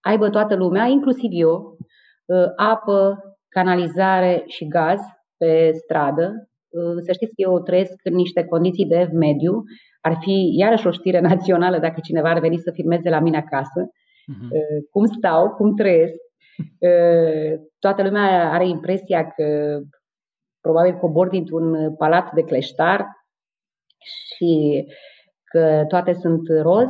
aibă 0.00 0.30
toată 0.30 0.54
lumea, 0.54 0.84
inclusiv 0.84 1.30
eu, 1.32 1.76
uh, 2.24 2.46
apă, 2.56 3.18
canalizare 3.48 4.42
și 4.46 4.66
gaz 4.68 5.00
pe 5.36 5.70
stradă. 5.72 6.48
Uh, 6.68 7.02
să 7.04 7.12
știți 7.12 7.34
că 7.34 7.40
eu 7.40 7.62
trăiesc 7.62 7.94
în 8.04 8.14
niște 8.14 8.44
condiții 8.44 8.86
de 8.86 9.08
mediu. 9.12 9.62
Ar 10.00 10.16
fi 10.20 10.54
iarăși 10.58 10.86
o 10.86 10.90
știre 10.90 11.20
națională 11.30 11.78
dacă 11.78 12.00
cineva 12.02 12.30
ar 12.30 12.38
veni 12.38 12.58
să 12.58 12.70
filmeze 12.70 13.08
la 13.08 13.20
mine 13.20 13.36
acasă. 13.36 13.80
Uh-huh. 13.82 14.90
Cum 14.90 15.04
stau, 15.04 15.50
cum 15.50 15.76
trăiesc. 15.76 16.20
Toată 17.78 18.02
lumea 18.02 18.52
are 18.52 18.68
impresia 18.68 19.26
că 19.26 19.78
probabil 20.60 20.94
cobor 20.94 21.28
dintr-un 21.28 21.94
palat 21.94 22.32
de 22.32 22.42
cleștar 22.42 23.06
și 23.98 24.84
că 25.52 25.84
toate 25.88 26.12
sunt 26.12 26.40
roz 26.62 26.88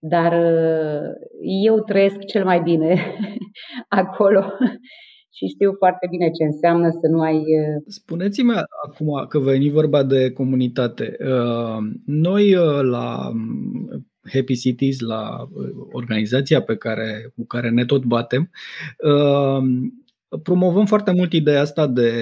dar 0.00 0.32
uh, 0.32 1.08
eu 1.64 1.80
trăiesc 1.80 2.24
cel 2.24 2.44
mai 2.44 2.60
bine 2.60 3.16
acolo 3.88 4.44
și 5.36 5.46
știu 5.46 5.72
foarte 5.78 6.06
bine 6.10 6.30
ce 6.30 6.44
înseamnă 6.44 6.90
să 6.90 7.06
nu 7.10 7.20
ai. 7.20 7.36
Uh, 7.36 7.82
Spuneți-mi 7.86 8.52
acum 8.84 9.26
că 9.28 9.38
veni 9.38 9.70
vorba 9.70 10.02
de 10.02 10.30
comunitate. 10.30 11.16
Uh, 11.20 11.78
noi 12.06 12.52
la 12.82 13.28
um, 13.28 14.06
Happy 14.32 14.54
Cities, 14.54 15.00
la 15.00 15.48
organizația 15.92 16.62
pe 16.62 16.76
care, 16.76 17.32
cu 17.36 17.46
care 17.46 17.70
ne 17.70 17.84
tot 17.84 18.04
batem, 18.04 18.50
promovăm 20.42 20.86
foarte 20.86 21.12
mult 21.12 21.32
ideea 21.32 21.60
asta 21.60 21.86
de 21.86 22.12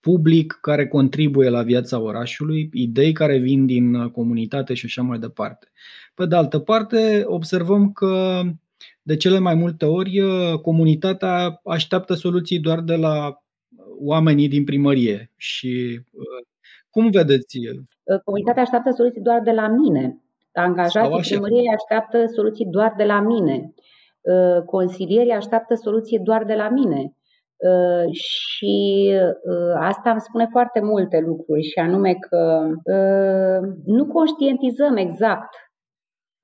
public 0.00 0.58
care 0.60 0.88
contribuie 0.88 1.48
la 1.48 1.62
viața 1.62 2.00
orașului, 2.00 2.70
idei 2.72 3.12
care 3.12 3.38
vin 3.38 3.66
din 3.66 4.08
comunitate 4.08 4.74
și 4.74 4.84
așa 4.86 5.02
mai 5.02 5.18
departe. 5.18 5.70
Pe 6.14 6.26
de 6.26 6.36
altă 6.36 6.58
parte, 6.58 7.22
observăm 7.26 7.92
că 7.92 8.42
de 9.02 9.16
cele 9.16 9.38
mai 9.38 9.54
multe 9.54 9.84
ori 9.84 10.20
comunitatea 10.62 11.60
așteaptă 11.64 12.14
soluții 12.14 12.58
doar 12.58 12.80
de 12.80 12.96
la 12.96 13.42
oamenii 13.98 14.48
din 14.48 14.64
primărie. 14.64 15.32
Și 15.36 16.00
cum 16.90 17.10
vedeți? 17.10 17.58
Comunitatea 18.24 18.62
așteaptă 18.62 18.90
soluții 18.96 19.20
doar 19.20 19.40
de 19.40 19.50
la 19.50 19.68
mine. 19.68 20.18
Angajații 20.52 21.34
primăriei 21.34 21.74
așteaptă 21.74 22.26
soluții 22.34 22.66
doar 22.70 22.94
de 22.96 23.04
la 23.04 23.20
mine. 23.20 23.74
Consilierii 24.66 25.32
așteaptă 25.32 25.74
soluții 25.74 26.18
doar 26.18 26.44
de 26.44 26.54
la 26.54 26.68
mine. 26.68 27.12
Și 28.10 29.10
asta 29.78 30.10
îmi 30.10 30.20
spune 30.20 30.46
foarte 30.50 30.80
multe 30.80 31.22
lucruri, 31.26 31.62
și 31.62 31.78
anume 31.78 32.14
că 32.14 32.68
nu 33.84 34.06
conștientizăm 34.06 34.96
exact 34.96 35.54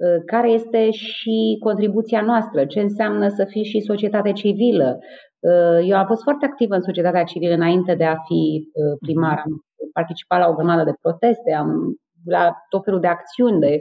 Uh, 0.00 0.22
care 0.26 0.48
este 0.50 0.90
și 0.90 1.56
contribuția 1.62 2.20
noastră, 2.20 2.66
ce 2.66 2.80
înseamnă 2.80 3.28
să 3.28 3.44
fii 3.44 3.64
și 3.64 3.80
societate 3.80 4.32
civilă. 4.32 4.98
Uh, 5.38 5.88
eu 5.88 5.96
am 5.96 6.06
fost 6.06 6.22
foarte 6.22 6.44
activă 6.44 6.74
în 6.74 6.82
societatea 6.82 7.24
civilă 7.24 7.54
înainte 7.54 7.94
de 7.94 8.04
a 8.04 8.14
fi 8.26 8.70
uh, 8.72 8.96
primar. 9.00 9.38
Am 9.38 9.64
participat 9.92 10.38
la 10.40 10.48
o 10.48 10.54
grămadă 10.54 10.84
de 10.84 10.96
proteste, 11.00 11.52
am 11.52 11.94
la 12.24 12.56
tot 12.68 12.84
felul 12.84 13.00
de 13.00 13.06
acțiuni, 13.06 13.60
de 13.60 13.80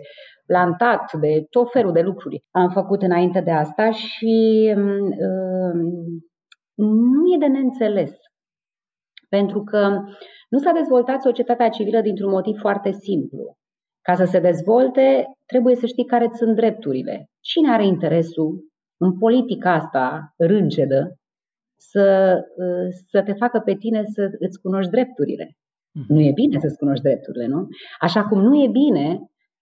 plantat, 0.52 1.14
de 1.14 1.46
tot 1.50 1.72
felul 1.72 1.92
de 1.92 2.02
lucruri 2.02 2.44
am 2.52 2.70
făcut 2.70 3.02
înainte 3.02 3.42
de 3.42 3.52
asta 3.52 3.92
și 3.92 4.36
nu 6.76 7.34
e 7.34 7.38
de 7.40 7.48
neînțeles. 7.48 8.12
Pentru 9.30 9.64
că 9.64 10.02
nu 10.50 10.58
s-a 10.60 10.72
dezvoltat 10.72 11.22
societatea 11.22 11.70
civilă 11.70 12.02
dintr-un 12.02 12.30
motiv 12.30 12.60
foarte 12.60 12.92
simplu. 12.92 13.58
Ca 14.02 14.16
să 14.16 14.26
se 14.26 14.40
dezvolte, 14.40 15.26
trebuie 15.46 15.76
să 15.76 15.86
știi 15.86 16.06
care 16.06 16.30
sunt 16.34 16.56
drepturile. 16.56 17.26
Cine 17.40 17.72
are 17.72 17.86
interesul 17.86 18.68
în 18.98 19.18
politica 19.18 19.74
asta 19.74 20.34
rângedă 20.38 21.14
să, 21.80 22.38
să 23.12 23.22
te 23.22 23.34
facă 23.34 23.60
pe 23.60 23.76
tine 23.76 24.04
să 24.06 24.30
îți 24.40 24.62
cunoști 24.62 24.92
drepturile? 24.92 25.58
Mhm. 25.92 26.14
Nu 26.14 26.20
e 26.20 26.32
bine 26.32 26.60
să-ți 26.60 26.78
cunoști 26.78 27.04
drepturile, 27.04 27.46
nu? 27.46 27.68
Așa 28.00 28.24
cum 28.24 28.42
nu 28.42 28.64
e 28.64 28.68
bine 28.68 29.20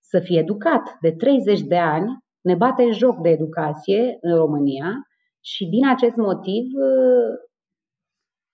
să 0.10 0.20
fii 0.20 0.38
educat. 0.38 0.98
De 1.02 1.12
30 1.12 1.62
de 1.62 1.78
ani 1.78 2.18
ne 2.42 2.56
bate 2.56 2.92
joc 2.92 3.22
de 3.22 3.30
educație 3.30 4.18
în 4.22 4.36
România 4.36 4.94
și 5.42 5.66
din 5.66 5.88
acest 5.88 6.16
motiv 6.16 6.64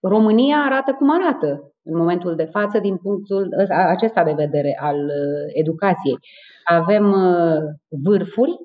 România 0.07 0.57
arată 0.57 0.93
cum 0.93 1.09
arată 1.11 1.73
în 1.83 1.97
momentul 1.97 2.35
de 2.35 2.43
față 2.43 2.79
din 2.79 2.97
punctul 2.97 3.53
acesta 3.69 4.23
de 4.23 4.33
vedere 4.33 4.77
al 4.81 4.95
uh, 4.95 5.51
educației. 5.53 6.17
Avem 6.63 7.11
uh, 7.11 7.57
vârfuri, 8.03 8.55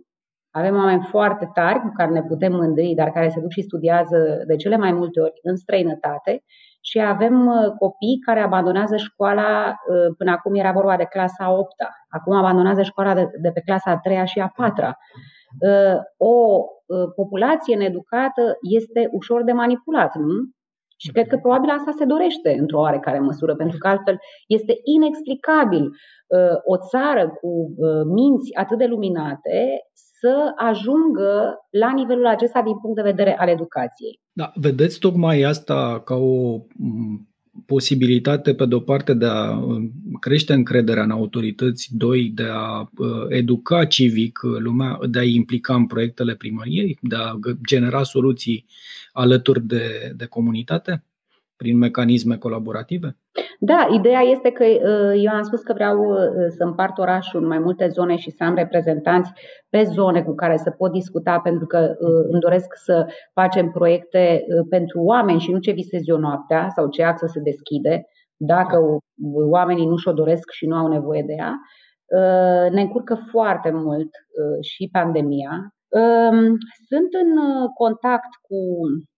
avem 0.51 0.75
oameni 0.75 1.07
foarte 1.11 1.51
tari 1.55 1.81
cu 1.81 1.93
care 1.97 2.11
ne 2.11 2.23
putem 2.23 2.53
mândri, 2.53 2.95
dar 2.95 3.11
care 3.11 3.29
se 3.29 3.41
duc 3.41 3.51
și 3.51 3.63
studiază 3.63 4.43
de 4.47 4.57
cele 4.57 4.77
mai 4.77 4.93
multe 4.93 5.21
ori 5.21 5.39
în 5.43 5.57
străinătate 5.57 6.43
și 6.81 7.01
avem 7.01 7.47
uh, 7.47 7.71
copii 7.79 8.19
care 8.27 8.41
abandonează 8.41 8.97
școala, 8.97 9.75
până 10.17 10.31
acum 10.31 10.55
era 10.55 10.73
vorba 10.73 10.97
de 10.97 11.05
clasa 11.05 11.53
8 11.53 11.75
acum 12.09 12.37
abandonează 12.37 12.83
școala 12.83 13.15
de, 13.15 13.31
de 13.41 13.51
pe 13.51 13.61
clasa 13.61 13.91
a 13.91 13.99
3 13.99 14.27
și 14.27 14.41
a 14.41 14.53
4 14.57 14.85
O 16.17 16.65
populație 17.15 17.77
needucată 17.77 18.57
este 18.61 19.09
ușor 19.13 19.45
de 19.45 19.53
manipulat, 19.53 20.15
nu? 20.15 20.35
Și 21.01 21.13
cred 21.13 21.27
că 21.27 21.37
probabil 21.37 21.71
asta 21.71 21.93
se 21.99 22.05
dorește 22.05 22.57
într-o 22.59 22.81
oarecare 22.81 23.19
măsură, 23.19 23.55
pentru 23.57 23.79
că 23.79 23.89
altfel 23.89 24.19
este 24.47 24.75
inexplicabil 24.97 25.85
uh, 25.85 26.57
o 26.65 26.77
țară 26.77 27.29
cu 27.41 27.49
uh, 27.77 28.03
minți 28.05 28.55
atât 28.55 28.79
de 28.79 28.87
luminate 28.87 29.61
să 30.21 30.53
ajungă 30.57 31.59
la 31.71 31.93
nivelul 31.93 32.27
acesta 32.27 32.63
din 32.63 32.79
punct 32.79 32.97
de 32.97 33.11
vedere 33.11 33.39
al 33.39 33.49
educației. 33.49 34.21
Da, 34.39 34.53
vedeți 34.55 34.99
tocmai 34.99 35.43
asta 35.43 36.03
ca 36.05 36.15
o 36.15 36.61
posibilitate, 37.67 38.55
pe 38.55 38.67
de-o 38.67 38.81
parte, 38.81 39.15
de 39.15 39.27
a 39.27 39.51
um, 39.51 39.93
crește 40.21 40.53
încrederea 40.53 41.03
în 41.03 41.11
autorități, 41.11 41.89
doi, 41.97 42.31
de 42.35 42.47
a 42.51 42.81
uh, 42.81 43.27
educa 43.29 43.85
civic 43.85 44.41
lumea, 44.43 44.99
de 45.11 45.19
a 45.19 45.23
implica 45.23 45.75
în 45.75 45.87
proiectele 45.87 46.35
primăriei, 46.35 46.99
de 47.03 47.17
a 47.17 47.39
genera 47.67 48.03
soluții 48.03 48.67
alături 49.13 49.67
de, 49.67 50.13
de 50.17 50.25
comunitate 50.25 51.05
prin 51.59 51.79
mecanisme 51.79 52.37
colaborative? 52.37 53.17
Da, 53.61 53.89
ideea 53.93 54.21
este 54.21 54.51
că 54.51 54.65
uh, 54.65 55.23
eu 55.25 55.33
am 55.33 55.43
spus 55.43 55.63
că 55.63 55.73
vreau 55.73 55.99
uh, 55.99 56.19
să 56.57 56.65
împart 56.65 56.99
orașul 56.99 57.41
în 57.43 57.47
mai 57.47 57.59
multe 57.59 57.89
zone 57.89 58.17
și 58.17 58.31
să 58.31 58.45
am 58.45 58.55
reprezentanți 58.55 59.33
pe 59.69 59.83
zone 59.83 60.23
cu 60.23 60.35
care 60.35 60.57
să 60.57 60.71
pot 60.71 60.93
discuta, 60.93 61.41
pentru 61.41 61.67
că 61.67 61.97
uh, 61.99 62.25
îmi 62.31 62.41
doresc 62.41 62.75
să 62.75 63.07
facem 63.33 63.71
proiecte 63.71 64.45
pentru 64.69 65.01
oameni 65.01 65.41
și 65.41 65.53
nu 65.53 65.59
ce 65.59 65.71
visez 65.71 66.01
eu 66.05 66.17
noaptea 66.17 66.69
sau 66.75 66.89
ce 66.89 67.03
axă 67.03 67.27
se 67.27 67.41
deschide, 67.41 68.07
dacă 68.37 68.79
oamenii 69.51 69.87
nu 69.87 69.97
și-o 69.97 70.13
doresc 70.13 70.51
și 70.51 70.67
nu 70.67 70.77
au 70.77 70.89
nevoie 70.89 71.23
de 71.27 71.35
ea. 71.37 71.55
ne 72.71 72.81
încurcă 72.81 73.15
foarte 73.31 73.71
mult 73.71 74.09
și 74.61 74.89
pandemia. 74.93 75.75
Sunt 76.89 77.13
în 77.23 77.31
contact 77.75 78.33
cu 78.41 78.57
cu 79.01 79.18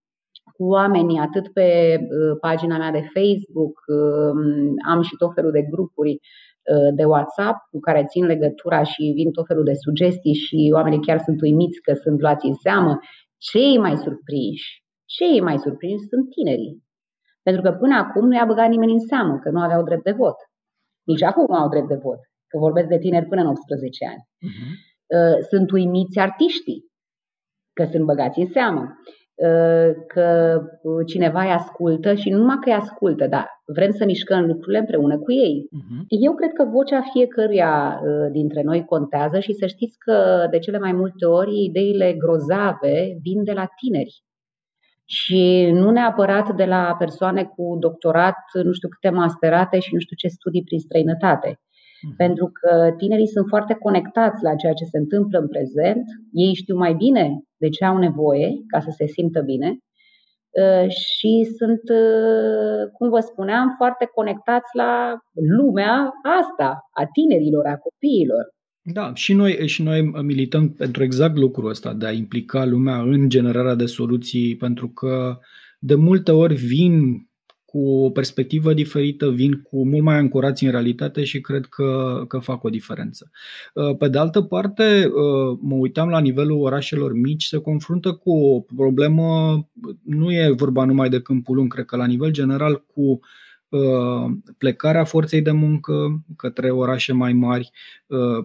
oamenii 0.60 1.18
atât 1.18 1.52
pe 1.52 1.98
uh, 2.00 2.36
pagina 2.40 2.76
mea 2.78 2.90
de 2.90 3.10
Facebook, 3.14 3.74
um, 3.86 4.74
am 4.92 5.02
și 5.02 5.16
tot 5.16 5.34
felul 5.34 5.50
de 5.50 5.62
grupuri 5.62 6.12
uh, 6.12 6.94
de 6.94 7.04
WhatsApp 7.04 7.58
cu 7.70 7.78
care 7.80 8.04
țin 8.04 8.24
legătura 8.24 8.82
și 8.82 9.12
vin 9.14 9.30
tot 9.30 9.46
felul 9.46 9.64
de 9.64 9.74
sugestii 9.74 10.34
și 10.34 10.70
oamenii 10.72 11.00
chiar 11.00 11.18
sunt 11.18 11.40
uimiți 11.40 11.80
că 11.80 11.92
sunt 11.94 12.20
luați 12.20 12.46
în 12.46 12.54
seamă. 12.54 12.98
Cei 13.38 13.78
mai 13.78 13.96
surprinși, 13.96 14.82
cei 15.04 15.40
mai 15.40 15.58
surprinși 15.58 16.08
sunt 16.10 16.30
tinerii. 16.30 16.82
Pentru 17.42 17.62
că 17.62 17.70
până 17.72 17.94
acum 17.96 18.26
nu 18.26 18.34
i-a 18.34 18.44
băgat 18.44 18.68
nimeni 18.68 18.92
în 18.92 19.06
seamă 19.10 19.38
că 19.42 19.50
nu 19.50 19.60
aveau 19.60 19.82
drept 19.82 20.04
de 20.04 20.12
vot. 20.12 20.38
Nici 21.02 21.22
acum 21.22 21.44
nu 21.48 21.54
au 21.54 21.68
drept 21.68 21.88
de 21.88 22.00
vot, 22.04 22.20
că 22.48 22.58
vorbesc 22.58 22.88
de 22.88 22.98
tineri 22.98 23.26
până 23.26 23.40
în 23.40 23.46
18 23.46 24.06
ani. 24.06 24.22
Uh-huh. 24.48 24.72
Sunt 25.50 25.70
uimiți 25.70 26.18
artiștii 26.18 26.90
că 27.72 27.84
sunt 27.90 28.04
băgați 28.04 28.40
în 28.40 28.46
seamă. 28.46 28.82
Uh, 29.48 29.90
că 30.06 30.60
cineva 31.06 31.42
îi 31.42 31.50
ascultă 31.50 32.14
și 32.14 32.30
nu 32.30 32.36
numai 32.36 32.56
că 32.60 32.68
îi 32.68 32.76
ascultă, 32.76 33.26
dar 33.26 33.46
vrem 33.64 33.90
să 33.90 34.04
mișcăm 34.04 34.46
lucrurile 34.46 34.78
împreună 34.78 35.18
cu 35.18 35.32
ei. 35.32 35.68
Uh-huh. 35.76 36.04
Eu 36.08 36.34
cred 36.34 36.52
că 36.52 36.64
vocea 36.64 37.02
fiecăruia 37.12 38.00
uh, 38.02 38.30
dintre 38.32 38.62
noi 38.62 38.84
contează 38.84 39.38
și 39.38 39.52
să 39.52 39.66
știți 39.66 39.98
că 39.98 40.46
de 40.50 40.58
cele 40.58 40.78
mai 40.78 40.92
multe 40.92 41.24
ori 41.24 41.64
ideile 41.64 42.12
grozave 42.12 43.18
vin 43.22 43.44
de 43.44 43.52
la 43.52 43.66
tineri 43.80 44.22
și 45.04 45.70
nu 45.72 45.90
neapărat 45.90 46.56
de 46.56 46.64
la 46.64 46.94
persoane 46.98 47.44
cu 47.44 47.76
doctorat, 47.80 48.36
nu 48.62 48.72
știu 48.72 48.88
câte 48.88 49.14
masterate 49.14 49.78
și 49.78 49.94
nu 49.94 50.00
știu 50.00 50.16
ce 50.16 50.28
studii 50.28 50.64
prin 50.64 50.78
străinătate. 50.78 51.60
Mhm. 52.02 52.16
Pentru 52.16 52.50
că 52.52 52.94
tinerii 52.96 53.26
sunt 53.26 53.46
foarte 53.48 53.74
conectați 53.74 54.42
la 54.42 54.54
ceea 54.54 54.72
ce 54.72 54.84
se 54.84 54.98
întâmplă 54.98 55.38
în 55.38 55.48
prezent, 55.48 56.04
ei 56.32 56.54
știu 56.54 56.76
mai 56.76 56.94
bine 56.94 57.42
de 57.56 57.68
ce 57.68 57.84
au 57.84 57.98
nevoie 57.98 58.50
ca 58.66 58.80
să 58.80 58.90
se 58.96 59.06
simtă 59.06 59.40
bine 59.40 59.78
ă, 60.62 60.88
și 60.88 61.48
sunt, 61.58 61.80
ă, 61.88 62.86
cum 62.92 63.08
vă 63.08 63.20
spuneam, 63.20 63.74
foarte 63.76 64.10
conectați 64.14 64.70
la 64.76 65.18
lumea 65.58 66.12
asta, 66.40 66.88
a 66.92 67.04
tinerilor, 67.12 67.66
a 67.66 67.76
copiilor. 67.76 68.44
Da, 68.82 69.14
și 69.14 69.32
noi, 69.32 69.68
și 69.68 69.82
noi 69.82 70.02
milităm 70.22 70.72
pentru 70.72 71.02
exact 71.02 71.36
lucrul 71.36 71.68
ăsta, 71.68 71.94
de 71.94 72.06
a 72.06 72.12
implica 72.12 72.64
lumea 72.64 73.00
în 73.00 73.28
generarea 73.28 73.74
de 73.74 73.86
soluții, 73.86 74.56
pentru 74.56 74.88
că 74.88 75.38
de 75.78 75.94
multe 75.94 76.32
ori 76.32 76.54
vin 76.54 76.92
cu 77.70 78.04
o 78.04 78.10
perspectivă 78.10 78.74
diferită, 78.74 79.30
vin 79.30 79.62
cu 79.62 79.86
mult 79.86 80.02
mai 80.02 80.16
ancorați 80.16 80.64
în 80.64 80.70
realitate 80.70 81.24
și 81.24 81.40
cred 81.40 81.66
că, 81.66 82.22
că 82.28 82.38
fac 82.38 82.64
o 82.64 82.68
diferență. 82.68 83.30
Uh, 83.74 83.96
pe 83.96 84.08
de 84.08 84.18
altă 84.18 84.42
parte, 84.42 85.04
uh, 85.06 85.58
mă 85.60 85.74
uitam 85.74 86.08
la 86.08 86.20
nivelul 86.20 86.60
orașelor 86.60 87.12
mici, 87.12 87.44
se 87.44 87.58
confruntă 87.58 88.12
cu 88.12 88.30
o 88.30 88.60
problemă, 88.60 89.58
nu 90.04 90.32
e 90.32 90.54
vorba 90.56 90.84
numai 90.84 91.08
de 91.08 91.20
Câmpul 91.20 91.56
Lung, 91.56 91.72
cred 91.72 91.84
că 91.84 91.96
la 91.96 92.06
nivel 92.06 92.30
general 92.30 92.84
cu 92.86 93.20
uh, 93.68 94.30
plecarea 94.58 95.04
forței 95.04 95.42
de 95.42 95.50
muncă 95.50 96.24
către 96.36 96.70
orașe 96.70 97.12
mai 97.12 97.32
mari, 97.32 97.70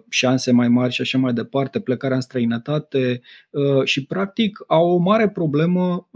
șanse 0.10 0.52
mai 0.52 0.68
mari 0.68 0.94
și 0.94 1.02
așa 1.02 1.18
mai 1.18 1.34
departe, 1.34 1.80
plecarea 1.80 2.16
în 2.16 2.22
străinătate 2.22 3.22
și 3.84 4.06
practic 4.06 4.64
au 4.68 4.90
o 4.90 4.98
mare 4.98 5.30
problemă 5.30 6.10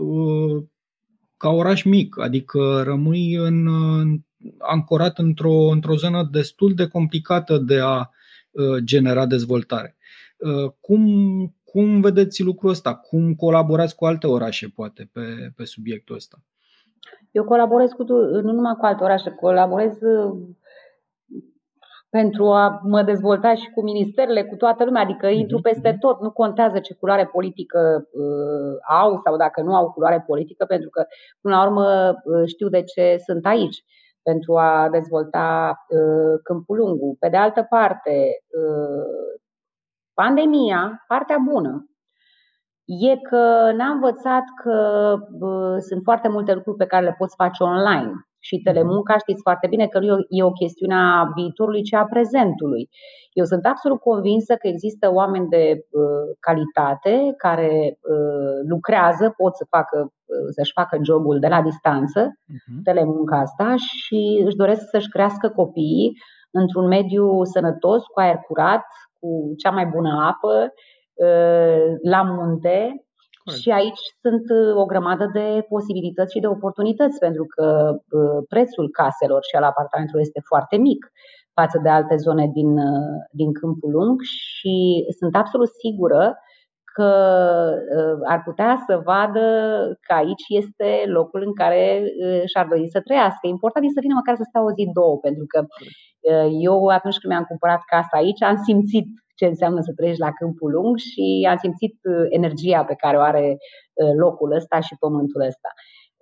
ca 1.40 1.50
oraș 1.50 1.84
mic, 1.84 2.20
adică 2.20 2.82
rămâi 2.84 3.34
în, 3.34 3.68
ancorat 4.58 5.18
într-o, 5.18 5.70
într-o 5.72 5.96
zonă 5.96 6.28
destul 6.32 6.74
de 6.74 6.88
complicată 6.88 7.58
de 7.58 7.80
a 7.80 8.10
uh, 8.52 8.78
genera 8.84 9.26
dezvoltare. 9.26 9.98
Uh, 10.38 10.72
cum, 10.80 11.04
cum 11.64 12.02
vedeți 12.02 12.44
lucrul 12.44 12.70
ăsta? 12.70 12.96
Cum 12.96 13.36
colaborați 13.36 13.96
cu 13.96 14.06
alte 14.06 14.28
orașe, 14.28 14.68
poate, 14.76 15.10
pe, 15.14 15.52
pe 15.56 15.66
subiectul 15.66 16.16
ăsta? 16.16 16.38
Eu 17.32 17.44
colaborez 17.44 17.90
cu, 17.90 18.04
nu 18.42 18.52
numai 18.52 18.76
cu 18.80 18.86
alte 18.86 19.04
orașe, 19.04 19.30
colaborez 19.30 20.02
uh, 20.02 20.38
pentru 22.10 22.46
a 22.52 22.82
mă 22.84 23.02
dezvolta 23.02 23.56
și 23.56 23.70
cu 23.70 23.82
ministerele, 23.82 24.44
cu 24.44 24.56
toată 24.56 24.84
lumea, 24.84 25.02
adică 25.02 25.28
mhm, 25.28 25.36
intru 25.36 25.62
peste 25.62 25.90
mhm. 25.90 26.00
tot, 26.00 26.22
nu 26.22 26.32
contează 26.32 26.80
ce 26.80 26.94
culoare 26.94 27.26
politică 27.26 28.08
uh, 28.12 28.78
au 28.88 29.22
sau 29.24 29.38
dacă 29.38 29.62
nu 29.62 29.76
au 29.76 29.92
culoare 29.92 30.24
politică, 30.28 30.66
pentru 30.66 30.90
că 30.90 31.06
până 31.42 31.56
la 31.56 31.66
urmă 31.66 32.16
uh, 32.24 32.44
știu 32.46 32.70
de 32.70 32.84
ce 32.84 33.18
sunt 33.26 33.46
aici 33.46 33.84
pentru 34.24 34.58
a 34.58 34.90
dezvolta 34.92 35.78
uh, 35.88 36.40
câmpul 36.44 36.78
lungu. 36.78 37.16
Pe 37.20 37.30
de 37.30 37.38
altă 37.38 37.66
parte, 37.70 38.44
uh, 38.48 39.40
pandemia, 40.14 41.04
partea 41.08 41.38
bună, 41.52 41.90
e 42.86 43.18
că 43.30 43.72
n-am 43.76 43.94
învățat 43.94 44.44
că 44.64 44.78
uh, 45.40 45.76
sunt 45.80 46.02
foarte 46.04 46.28
multe 46.28 46.54
lucruri 46.54 46.78
pe 46.78 46.86
care 46.86 47.06
le 47.06 47.16
poți 47.18 47.36
face 47.36 47.64
online 47.64 48.29
și 48.40 48.62
telemunca 48.62 49.18
știți 49.18 49.42
foarte 49.42 49.68
bine 49.68 49.88
că 49.88 50.00
nu 50.00 50.18
e 50.30 50.44
o 50.44 50.52
chestiune 50.52 50.96
a 50.96 51.32
viitorului, 51.36 51.82
ci 51.82 51.94
a 51.94 52.06
prezentului. 52.06 52.90
Eu 53.34 53.46
sunt 53.46 53.66
absolut 53.66 54.00
convinsă 54.00 54.56
că 54.56 54.68
există 54.68 55.12
oameni 55.14 55.48
de 55.48 55.86
uh, 55.92 56.36
calitate 56.40 57.34
care 57.38 57.98
uh, 58.02 58.60
lucrează, 58.68 59.34
pot 59.38 59.56
să 59.56 59.66
facă, 59.70 59.98
uh, 60.26 60.48
să-și 60.50 60.72
facă 60.72 60.98
jobul 61.04 61.40
de 61.40 61.48
la 61.48 61.62
distanță, 61.62 62.28
uh-huh. 62.28 62.84
telemunca 62.84 63.38
asta, 63.38 63.76
și 63.76 64.42
își 64.46 64.56
doresc 64.56 64.90
să-și 64.90 65.10
crească 65.10 65.50
copiii 65.50 66.12
într-un 66.52 66.88
mediu 66.88 67.44
sănătos, 67.44 68.04
cu 68.04 68.20
aer 68.20 68.38
curat, 68.48 68.86
cu 69.20 69.54
cea 69.58 69.70
mai 69.70 69.86
bună 69.86 70.10
apă, 70.28 70.74
uh, 71.14 71.96
la 72.02 72.22
munte, 72.22 73.06
și 73.62 73.70
aici 73.70 74.04
sunt 74.22 74.46
uh, 74.50 74.76
o 74.82 74.86
grămadă 74.86 75.30
de 75.34 75.66
posibilități 75.70 76.34
și 76.34 76.40
de 76.40 76.48
oportunități, 76.48 77.18
pentru 77.20 77.46
că 77.56 77.66
uh, 77.94 78.44
prețul 78.50 78.90
caselor 78.90 79.42
și 79.50 79.56
al 79.56 79.64
apartamentului 79.64 80.22
este 80.22 80.42
foarte 80.52 80.78
mic 80.78 81.12
față 81.54 81.80
de 81.84 81.90
alte 81.90 82.16
zone 82.16 82.50
din, 82.54 82.78
uh, 82.78 83.20
din 83.32 83.54
Câmpul 83.54 83.92
Lung 83.92 84.22
și 84.22 85.06
sunt 85.20 85.36
absolut 85.36 85.70
sigură 85.70 86.38
că 86.94 87.12
ar 88.28 88.42
putea 88.44 88.84
să 88.88 89.02
vadă 89.04 89.48
că 90.02 90.14
aici 90.14 90.46
este 90.48 91.04
locul 91.06 91.42
în 91.46 91.54
care 91.54 92.04
și-ar 92.46 92.68
dori 92.68 92.88
să 92.90 93.02
trăiască. 93.02 93.48
Important 93.48 93.86
este 93.86 94.00
să 94.00 94.06
vină 94.06 94.16
măcar 94.18 94.36
să 94.36 94.46
stea 94.48 94.64
o 94.64 94.72
zi, 94.72 94.90
două, 94.94 95.18
pentru 95.18 95.46
că 95.48 95.60
eu 96.70 96.86
atunci 96.86 97.18
când 97.20 97.32
mi-am 97.34 97.50
cumpărat 97.52 97.82
casa 97.94 98.18
aici 98.18 98.42
am 98.42 98.58
simțit 98.68 99.08
ce 99.40 99.46
înseamnă 99.46 99.80
să 99.82 99.92
trăiești 99.96 100.26
la 100.28 100.32
câmpul 100.40 100.72
lung 100.72 100.98
și 100.98 101.48
am 101.52 101.58
simțit 101.66 101.96
uh, 102.04 102.26
energia 102.40 102.82
pe 102.84 102.96
care 103.04 103.18
o 103.18 103.22
are 103.32 103.48
uh, 103.58 104.14
locul 104.24 104.52
ăsta 104.60 104.80
și 104.80 104.96
pământul 105.00 105.42
ăsta. 105.52 105.70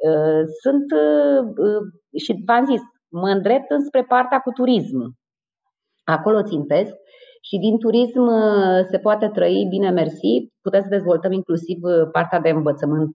Uh, 0.08 0.41
sunt, 0.62 0.88
și 2.23 2.32
v-am 2.47 2.65
zis, 2.71 2.82
mă 3.21 3.30
îndrept 3.30 3.69
înspre 3.71 4.03
partea 4.03 4.39
cu 4.39 4.51
turism. 4.51 4.99
Acolo 6.03 6.43
țintesc 6.43 6.93
și 7.47 7.58
din 7.58 7.77
turism 7.77 8.23
se 8.91 8.97
poate 8.97 9.27
trăi 9.27 9.67
bine 9.69 9.89
mersi. 9.89 10.34
Putem 10.62 10.82
să 10.82 10.95
dezvoltăm 10.97 11.32
inclusiv 11.32 11.77
partea 12.12 12.39
de 12.39 12.49
învățământ 12.49 13.13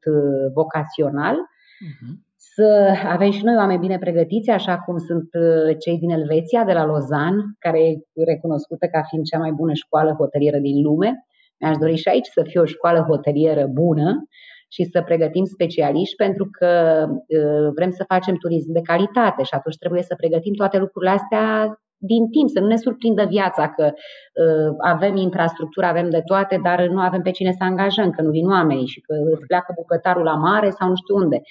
vocațional. 0.54 1.36
Uh-huh 1.36 2.31
să 2.54 2.94
avem 3.06 3.30
și 3.30 3.44
noi 3.44 3.56
oameni 3.56 3.78
bine 3.78 3.98
pregătiți, 3.98 4.50
așa 4.50 4.78
cum 4.78 4.98
sunt 4.98 5.28
uh, 5.32 5.76
cei 5.78 5.98
din 5.98 6.10
Elveția, 6.10 6.64
de 6.64 6.72
la 6.72 6.84
Lausanne, 6.84 7.42
care 7.58 7.78
e 8.12 8.24
recunoscută 8.24 8.86
ca 8.86 9.02
fiind 9.08 9.24
cea 9.24 9.38
mai 9.38 9.52
bună 9.52 9.72
școală 9.72 10.14
hotelieră 10.18 10.58
din 10.58 10.82
lume. 10.82 11.26
Mi-aș 11.60 11.76
dori 11.76 11.96
și 11.96 12.08
aici 12.08 12.26
să 12.26 12.42
fie 12.42 12.60
o 12.60 12.64
școală 12.64 13.04
hotelieră 13.08 13.66
bună 13.66 14.24
și 14.68 14.84
să 14.84 15.02
pregătim 15.02 15.44
specialiști 15.44 16.16
pentru 16.16 16.48
că 16.58 16.70
uh, 17.08 17.72
vrem 17.74 17.90
să 17.90 18.04
facem 18.08 18.34
turism 18.34 18.72
de 18.72 18.80
calitate 18.80 19.42
și 19.42 19.54
atunci 19.54 19.76
trebuie 19.76 20.02
să 20.02 20.14
pregătim 20.14 20.54
toate 20.54 20.78
lucrurile 20.78 21.10
astea 21.10 21.76
din 21.96 22.30
timp, 22.30 22.48
să 22.48 22.60
nu 22.60 22.66
ne 22.66 22.76
surprindă 22.76 23.24
viața 23.24 23.68
că 23.68 23.84
uh, 23.84 24.74
avem 24.78 25.16
infrastructură, 25.16 25.86
avem 25.86 26.10
de 26.10 26.22
toate, 26.24 26.60
dar 26.62 26.86
nu 26.86 27.00
avem 27.00 27.22
pe 27.22 27.30
cine 27.30 27.52
să 27.52 27.64
angajăm, 27.64 28.10
că 28.10 28.22
nu 28.22 28.30
vin 28.30 28.46
oamenii 28.46 28.86
și 28.86 29.00
că 29.00 29.14
îți 29.32 29.46
pleacă 29.46 29.72
bucătarul 29.76 30.22
la 30.22 30.34
mare 30.34 30.70
sau 30.70 30.88
nu 30.88 30.94
știu 30.94 31.16
unde. 31.16 31.42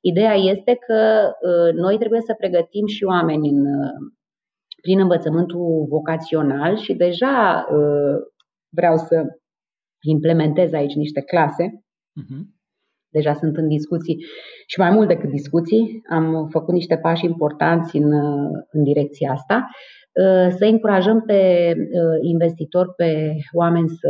Ideea 0.00 0.34
este 0.34 0.78
că 0.86 1.30
uh, 1.40 1.74
noi 1.74 1.98
trebuie 1.98 2.20
să 2.20 2.34
pregătim 2.34 2.86
și 2.86 3.04
oameni 3.04 3.48
în, 3.48 3.60
uh, 3.60 4.12
prin 4.82 5.00
învățământul 5.00 5.86
vocațional 5.88 6.76
și 6.76 6.94
deja 6.94 7.66
uh, 7.70 8.16
vreau 8.68 8.96
să 8.96 9.24
implementez 10.00 10.72
aici 10.72 10.94
niște 10.94 11.20
clase. 11.20 11.64
Uh-huh. 12.20 12.56
Deja 13.10 13.34
sunt 13.34 13.56
în 13.56 13.68
discuții 13.68 14.24
și 14.66 14.80
mai 14.80 14.90
mult 14.90 15.08
decât 15.08 15.30
discuții. 15.30 16.00
Am 16.10 16.48
făcut 16.50 16.74
niște 16.74 16.96
pași 16.96 17.24
importanți 17.24 17.96
în, 17.96 18.12
în 18.70 18.82
direcția 18.82 19.32
asta. 19.32 19.68
Să 20.58 20.64
încurajăm 20.64 21.20
pe 21.20 21.72
investitori, 22.20 22.94
pe 22.96 23.34
oameni 23.52 23.88
să 23.88 24.08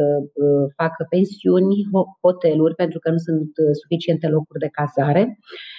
facă 0.77 1.07
pensiuni, 1.11 1.75
hoteluri, 2.21 2.75
pentru 2.75 2.99
că 2.99 3.11
nu 3.11 3.17
sunt 3.17 3.51
suficiente 3.73 4.29
locuri 4.29 4.59
de 4.59 4.69
cazare 4.69 5.21
Ă, 5.21 5.78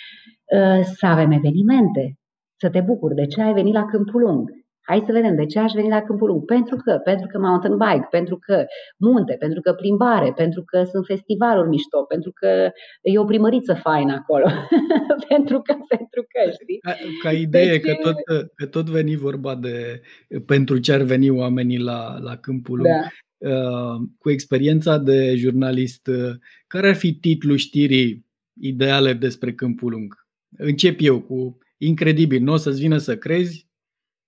să 0.82 1.06
avem 1.06 1.32
evenimente, 1.32 2.14
să 2.60 2.70
te 2.70 2.82
bucuri 2.82 3.16
de 3.16 3.26
ce 3.26 3.42
ai 3.42 3.54
venit 3.54 3.74
la 3.74 3.86
Câmpul 3.86 4.22
Lung. 4.22 4.50
Hai 4.90 5.04
să 5.06 5.12
vedem 5.12 5.36
de 5.36 5.46
ce 5.46 5.60
aș 5.60 5.72
veni 5.72 5.90
la 5.90 6.02
Câmpul 6.02 6.28
Lung. 6.28 6.46
Pentru 6.46 6.76
că, 6.76 6.92
pentru 7.04 7.28
că 7.28 7.40
mountain 7.40 7.78
bike, 7.78 8.08
pentru 8.10 8.38
că 8.38 8.66
munte, 8.98 9.36
pentru 9.40 9.62
că 9.62 9.74
plimbare, 9.74 10.32
pentru 10.36 10.64
că 10.64 10.84
sunt 10.84 11.06
festivaluri 11.06 11.70
mișto, 11.70 12.04
pentru 12.04 12.32
că 12.32 12.72
e 13.02 13.20
o 13.20 13.24
primăriță 13.24 13.74
faină 13.74 14.14
acolo. 14.14 14.46
pentru 15.30 15.62
că, 15.62 15.74
pentru 15.88 16.22
că, 16.32 16.52
știi? 16.52 16.78
Ca, 16.80 16.96
ca 17.24 17.32
idee 17.32 17.70
deci, 17.70 17.82
că, 17.82 17.94
tot, 18.02 18.16
că 18.56 18.66
tot 18.66 18.90
veni 18.90 19.16
vorba 19.16 19.56
de 19.56 20.02
pentru 20.46 20.78
ce 20.78 20.94
ar 20.94 21.02
veni 21.02 21.30
oamenii 21.30 21.80
la, 21.80 22.18
la 22.20 22.36
Câmpul 22.36 22.78
Lung. 22.78 22.90
Da. 22.90 23.08
Uh, 23.50 24.02
cu 24.18 24.30
experiența 24.30 24.98
de 24.98 25.36
jurnalist, 25.36 26.08
uh, 26.08 26.32
care 26.68 26.88
ar 26.88 26.96
fi 26.96 27.14
titlul 27.14 27.58
știrii 27.58 28.26
ideale 28.62 29.14
despre 29.14 29.54
Câmpul 29.54 29.92
Lung? 29.92 30.29
Încep 30.58 30.98
eu 31.00 31.22
cu 31.22 31.58
incredibil, 31.78 32.44
nu 32.44 32.54
o 32.54 32.56
să-ți 32.56 32.82
vină 32.82 32.98
să 32.98 33.18
crezi 33.18 33.68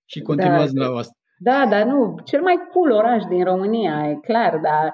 și 0.04 0.18
da, 0.18 0.24
continuați 0.24 0.74
da, 0.74 0.86
la 0.86 0.98
asta. 0.98 1.16
Da, 1.48 1.66
dar 1.70 1.82
nu, 1.84 2.18
cel 2.24 2.42
mai 2.42 2.56
cool 2.72 2.90
oraș 2.90 3.22
din 3.24 3.44
România, 3.44 4.08
e 4.10 4.14
clar, 4.14 4.60
dar 4.68 4.86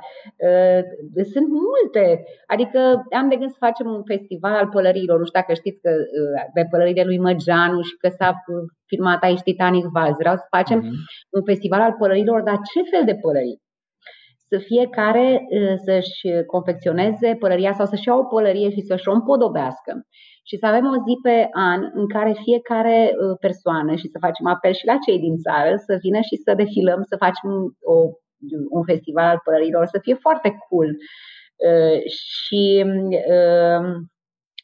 uh, 0.49 1.25
sunt 1.33 1.49
multe. 1.49 2.25
Adică 2.47 2.79
am 3.21 3.29
de 3.29 3.37
gând 3.37 3.51
să 3.51 3.57
facem 3.67 3.87
un 3.87 4.03
festival 4.05 4.55
al 4.55 4.69
pălăriilor. 4.69 5.19
Nu 5.19 5.25
știu 5.25 5.41
dacă 5.41 5.55
știți 5.55 5.81
că 5.81 5.91
uh, 5.91 6.43
de 6.55 6.67
pălăriile 6.71 7.05
lui 7.05 7.19
Măgeanu 7.19 7.81
și 7.83 7.97
că 7.97 8.09
s-a 8.09 8.45
filmat 8.87 9.23
aici 9.23 9.41
Titanic 9.41 9.85
Vaz. 9.85 10.15
Vreau 10.19 10.37
să 10.37 10.47
facem 10.57 10.81
uh-huh. 10.83 10.97
un 11.31 11.43
festival 11.45 11.81
al 11.81 11.95
pălăriilor, 11.99 12.43
dar 12.43 12.59
ce 12.73 12.81
fel 12.91 13.05
de 13.05 13.19
pălării? 13.23 13.61
Să 14.49 14.59
fiecare 14.59 15.47
uh, 15.49 15.75
să-și 15.85 16.45
confecționeze 16.47 17.37
pălăria 17.39 17.73
sau 17.73 17.87
să-și 17.87 18.09
ia 18.09 18.15
o 18.15 18.25
pălărie 18.25 18.71
și 18.71 18.81
să-și 18.81 19.09
o 19.09 19.13
împodobească 19.13 20.07
și 20.49 20.57
să 20.57 20.67
avem 20.67 20.85
o 20.87 21.03
zi 21.07 21.15
pe 21.23 21.49
an 21.53 21.81
în 21.93 22.09
care 22.09 22.43
fiecare 22.43 22.99
uh, 23.13 23.37
persoană 23.41 23.95
și 23.95 24.09
să 24.09 24.19
facem 24.21 24.47
apel 24.47 24.73
și 24.73 24.87
la 24.87 24.97
cei 25.07 25.19
din 25.19 25.37
țară 25.37 25.77
să 25.77 25.99
vină 26.01 26.21
și 26.21 26.37
să 26.45 26.55
defilăm, 26.55 27.01
să 27.03 27.17
facem 27.17 27.51
o, 27.81 27.95
un 28.71 28.85
festival 28.85 29.25
al 29.25 29.41
pălărilor, 29.45 29.87
să 29.87 29.99
fie 30.03 30.15
foarte 30.15 30.59
cool. 30.69 30.91
Uh, 31.69 31.99
și 32.07 32.85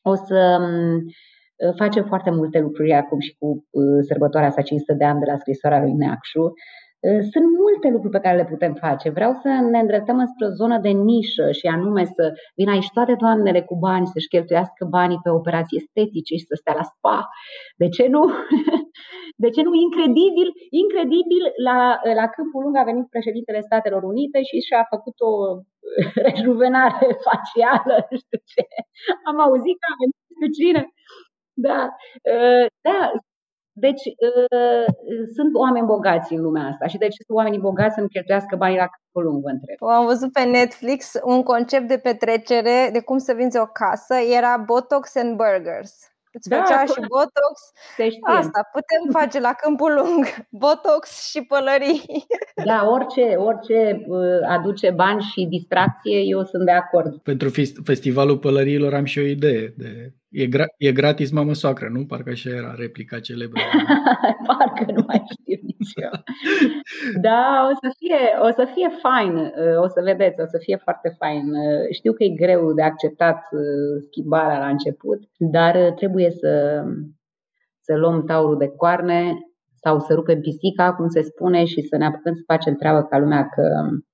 o 0.03 0.14
să 0.14 0.40
um, 0.61 1.75
facem 1.77 2.05
foarte 2.05 2.31
multe 2.31 2.59
lucruri 2.59 2.92
acum 2.92 3.18
și 3.18 3.37
cu 3.38 3.64
sărbătoarea 4.09 4.49
asta 4.49 4.62
500 4.62 4.94
de 4.94 5.05
ani 5.05 5.20
de 5.20 5.31
la 5.31 5.37
scrisoarea 5.37 5.81
lui 5.81 5.92
Neacșu 5.92 6.44
Ă, 6.44 6.53
sunt 7.33 7.47
multe 7.62 7.88
lucruri 7.88 8.17
pe 8.17 8.25
care 8.25 8.37
le 8.37 8.45
putem 8.45 8.75
face. 8.75 9.11
Vreau 9.11 9.33
să 9.43 9.49
ne 9.49 9.79
îndreptăm 9.79 10.27
spre 10.33 10.47
o 10.47 10.57
zonă 10.61 10.79
de 10.79 10.88
nișă 10.88 11.51
și 11.53 11.67
anume 11.67 12.05
să 12.05 12.33
vină 12.57 12.71
aici 12.71 12.90
toate 12.93 13.14
doamnele 13.19 13.62
cu 13.62 13.77
bani, 13.77 14.07
să-și 14.07 14.29
cheltuiască 14.29 14.85
banii 14.97 15.21
pe 15.23 15.31
operații 15.31 15.77
estetice 15.77 16.35
și 16.37 16.49
să 16.51 16.55
stea 16.55 16.75
la 16.75 16.83
spa. 16.83 17.29
De 17.77 17.88
ce 17.88 18.07
nu? 18.07 18.23
De 19.43 19.49
ce 19.55 19.62
nu? 19.62 19.73
Incredibil, 19.75 20.49
incredibil, 20.83 21.45
la, 21.69 21.79
la 22.21 22.27
Câmpul 22.35 22.62
Lung 22.62 22.77
a 22.77 22.88
venit 22.90 23.07
președintele 23.14 23.61
Statelor 23.61 24.03
Unite 24.03 24.38
și 24.43 24.57
și-a 24.67 24.85
făcut 24.95 25.17
o 25.31 25.33
rejuvenare 26.27 27.07
facială, 27.27 27.97
nu 28.11 28.17
știu 28.23 28.38
ce. 28.53 28.62
Am 29.29 29.37
auzit 29.47 29.77
că 29.81 29.87
a 29.93 29.99
venit 30.03 30.19
cu 30.40 30.47
cine. 30.59 30.83
Da, 31.67 31.81
ă, 32.33 32.67
da, 32.87 32.99
deci 33.77 34.05
uh, 34.05 34.87
sunt 35.37 35.55
oameni 35.55 35.87
bogați 35.87 36.33
în 36.35 36.41
lumea 36.43 36.67
asta 36.67 36.87
și 36.87 36.99
de 36.99 37.09
ce 37.09 37.23
sunt 37.27 37.37
oamenii 37.39 37.59
bogați 37.59 37.95
să-mi 37.95 38.09
cheltuiască 38.09 38.57
banii 38.57 38.77
la 38.77 38.89
câmpul 38.95 39.31
lung, 39.31 39.43
vă 39.43 39.49
întreb. 39.49 39.77
Am 39.99 40.07
văzut 40.07 40.33
pe 40.33 40.45
Netflix 40.45 41.13
un 41.25 41.43
concept 41.43 41.89
de 41.89 41.99
petrecere 41.99 42.91
de 42.93 43.01
cum 43.01 43.19
să 43.19 43.33
vinzi 43.33 43.59
o 43.59 43.67
casă, 43.67 44.15
era 44.39 44.57
Botox 44.57 45.17
and 45.17 45.37
Burgers. 45.37 45.93
Îți 46.37 46.49
da, 46.49 46.57
făcea 46.57 46.85
și 46.85 47.01
Botox. 47.09 47.55
Asta 48.21 48.61
putem 48.73 49.21
face 49.21 49.41
la 49.41 49.53
câmpul 49.53 49.93
lung. 49.95 50.25
Botox 50.63 51.29
și 51.31 51.41
pălării. 51.43 52.03
Da, 52.65 52.89
orice, 52.89 53.35
orice 53.37 54.05
uh, 54.09 54.49
aduce 54.49 54.91
bani 54.91 55.23
și 55.23 55.47
distracție, 55.47 56.19
eu 56.19 56.45
sunt 56.45 56.65
de 56.65 56.71
acord. 56.71 57.17
Pentru 57.23 57.49
festivalul 57.85 58.39
pălăriilor 58.39 58.95
am 58.95 59.05
și 59.05 59.19
o 59.19 59.23
idee 59.23 59.75
de 59.77 60.13
E, 60.42 60.47
gra- 60.47 60.75
e 60.79 60.92
gratis 60.92 61.31
mamă 61.31 61.53
soacră, 61.53 61.88
nu? 61.88 62.07
Parcă 62.07 62.31
așa 62.31 62.51
era 62.51 62.75
replica 62.77 63.20
celebră. 63.20 63.61
Parcă 64.47 64.92
nu 64.92 65.05
mai 65.07 65.23
știu 65.31 65.59
nici 65.62 65.92
eu. 65.94 66.11
Da, 67.20 67.68
o 67.70 67.75
să 67.83 67.94
fie, 67.99 68.20
o 68.49 68.51
să 68.51 68.64
fie 68.75 68.88
fain, 69.03 69.53
o 69.85 69.88
să 69.88 70.01
vedeți, 70.05 70.40
o 70.40 70.47
să 70.47 70.59
fie 70.59 70.77
foarte 70.77 71.14
fain. 71.18 71.42
Știu 71.90 72.12
că 72.12 72.25
e 72.25 72.29
greu 72.29 72.73
de 72.73 72.83
acceptat 72.83 73.38
uh, 73.51 74.03
schimbarea 74.07 74.59
la 74.59 74.68
început, 74.68 75.20
dar 75.38 75.92
trebuie 75.97 76.31
să, 76.31 76.83
să 77.81 77.97
luăm 77.97 78.25
taurul 78.25 78.59
de 78.59 78.68
coarne 78.68 79.38
sau 79.75 79.99
să 79.99 80.14
rupem 80.14 80.40
pisica, 80.40 80.94
cum 80.94 81.09
se 81.09 81.23
spune, 81.23 81.64
și 81.64 81.81
să 81.83 81.97
ne 81.97 82.07
apucăm 82.07 82.35
să 82.35 82.42
facem 82.47 82.75
treabă 82.75 83.03
ca 83.03 83.18
lumea 83.18 83.49
că 83.49 83.62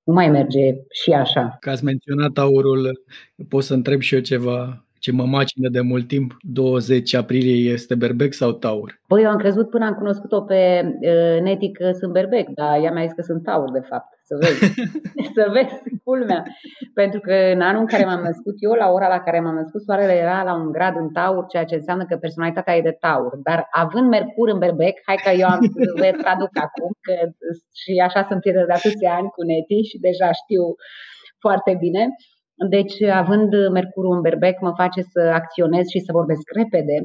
nu 0.03 0.13
mai 0.13 0.29
merge 0.29 0.73
și 0.89 1.11
așa. 1.11 1.57
Că 1.59 1.69
ați 1.69 1.83
menționat 1.83 2.31
taurul, 2.31 3.03
pot 3.49 3.63
să 3.63 3.73
întreb 3.73 3.99
și 3.99 4.15
eu 4.15 4.21
ceva 4.21 4.85
ce 5.03 5.11
mă 5.11 5.25
macină 5.25 5.69
de 5.69 5.81
mult 5.81 6.07
timp, 6.07 6.29
20 6.41 7.13
aprilie 7.13 7.71
este 7.71 7.95
berbec 7.95 8.33
sau 8.33 8.51
taur? 8.51 8.99
Păi 9.07 9.23
eu 9.23 9.29
am 9.29 9.37
crezut 9.37 9.69
până 9.69 9.85
am 9.85 9.93
cunoscut-o 9.93 10.41
pe 10.41 10.61
uh, 10.85 11.41
Neti 11.41 11.71
că 11.71 11.91
sunt 11.99 12.11
berbec, 12.11 12.47
dar 12.59 12.73
ea 12.83 12.91
mi-a 12.91 13.05
zis 13.07 13.17
că 13.19 13.21
sunt 13.21 13.43
taur, 13.43 13.71
de 13.71 13.83
fapt. 13.89 14.09
Să 14.29 14.35
vezi, 14.41 14.59
să 15.37 15.43
vezi 15.55 15.75
culmea. 16.03 16.43
Pentru 16.93 17.19
că 17.19 17.33
în 17.55 17.61
anul 17.61 17.81
în 17.81 17.91
care 17.93 18.05
m-am 18.05 18.23
născut 18.29 18.55
eu, 18.65 18.73
la 18.83 18.87
ora 18.95 19.07
la 19.07 19.21
care 19.25 19.39
m-am 19.39 19.55
născut, 19.61 19.81
soarele 19.81 20.15
era 20.25 20.43
la 20.43 20.53
un 20.61 20.71
grad 20.71 20.95
în 21.03 21.09
taur, 21.17 21.45
ceea 21.45 21.65
ce 21.69 21.75
înseamnă 21.75 22.05
că 22.05 22.15
personalitatea 22.17 22.75
e 22.75 22.89
de 22.89 22.97
taur. 23.05 23.31
Dar 23.47 23.67
având 23.71 24.07
Mercur 24.09 24.47
în 24.53 24.59
berbec, 24.63 24.95
hai 25.07 25.17
că 25.23 25.31
eu 25.41 25.47
am 25.47 25.61
să 26.01 26.17
traduc 26.23 26.53
acum, 26.67 26.91
că 27.05 27.13
și 27.81 27.91
așa 28.07 28.21
sunt 28.29 28.41
de 28.43 28.77
atâția 28.79 29.11
ani 29.19 29.33
cu 29.35 29.41
Neti 29.49 29.89
și 29.89 29.97
deja 30.07 30.29
știu 30.41 30.63
foarte 31.43 31.73
bine. 31.83 32.03
Deci, 32.69 33.01
având 33.01 33.69
Mercurul 33.71 34.15
în 34.15 34.21
berbec, 34.21 34.59
mă 34.59 34.73
face 34.75 35.01
să 35.01 35.19
acționez 35.19 35.87
și 35.87 35.99
să 35.99 36.11
vorbesc 36.11 36.41
repede 36.55 36.97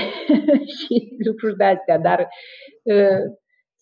și 0.78 1.16
lucruri 1.26 1.56
de 1.56 1.64
astea, 1.64 1.98
dar 1.98 2.18
uh, 2.82 3.22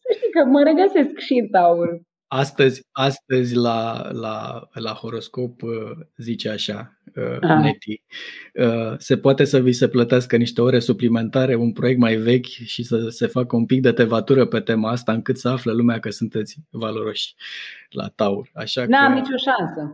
să 0.01 0.09
știi 0.17 0.31
că 0.31 0.45
mă 0.45 0.63
regăsesc 0.63 1.19
și 1.19 1.35
în 1.35 1.49
taur. 1.49 2.01
Astăzi, 2.27 2.81
astăzi 2.93 3.55
la, 3.57 4.09
la, 4.13 4.69
la 4.73 4.93
horoscop 4.93 5.63
uh, 5.63 5.91
zice 6.17 6.49
așa, 6.49 6.99
uh, 7.17 7.39
ah. 7.41 7.63
Neti, 7.63 8.03
uh, 8.55 8.95
se 8.99 9.17
poate 9.17 9.45
să 9.45 9.59
vi 9.59 9.73
se 9.73 9.89
plătească 9.89 10.37
niște 10.37 10.61
ore 10.61 10.79
suplimentare, 10.79 11.55
un 11.55 11.73
proiect 11.73 12.01
mai 12.01 12.15
vechi 12.15 12.45
și 12.45 12.83
să 12.83 13.09
se 13.09 13.27
facă 13.27 13.57
un 13.57 13.67
pic 13.67 13.83
de 13.83 13.93
tevatură 13.93 14.47
pe 14.47 14.61
tema 14.61 14.91
asta 14.91 15.13
încât 15.13 15.39
să 15.39 15.49
afle 15.49 15.73
lumea 15.73 15.99
că 15.99 16.11
sunteți 16.11 16.57
valoroși 16.71 17.35
la 17.91 18.07
Taur. 18.15 18.51
Așa 18.55 18.85
N-am 18.89 19.13
că... 19.13 19.19
nicio 19.19 19.37
șansă. 19.37 19.93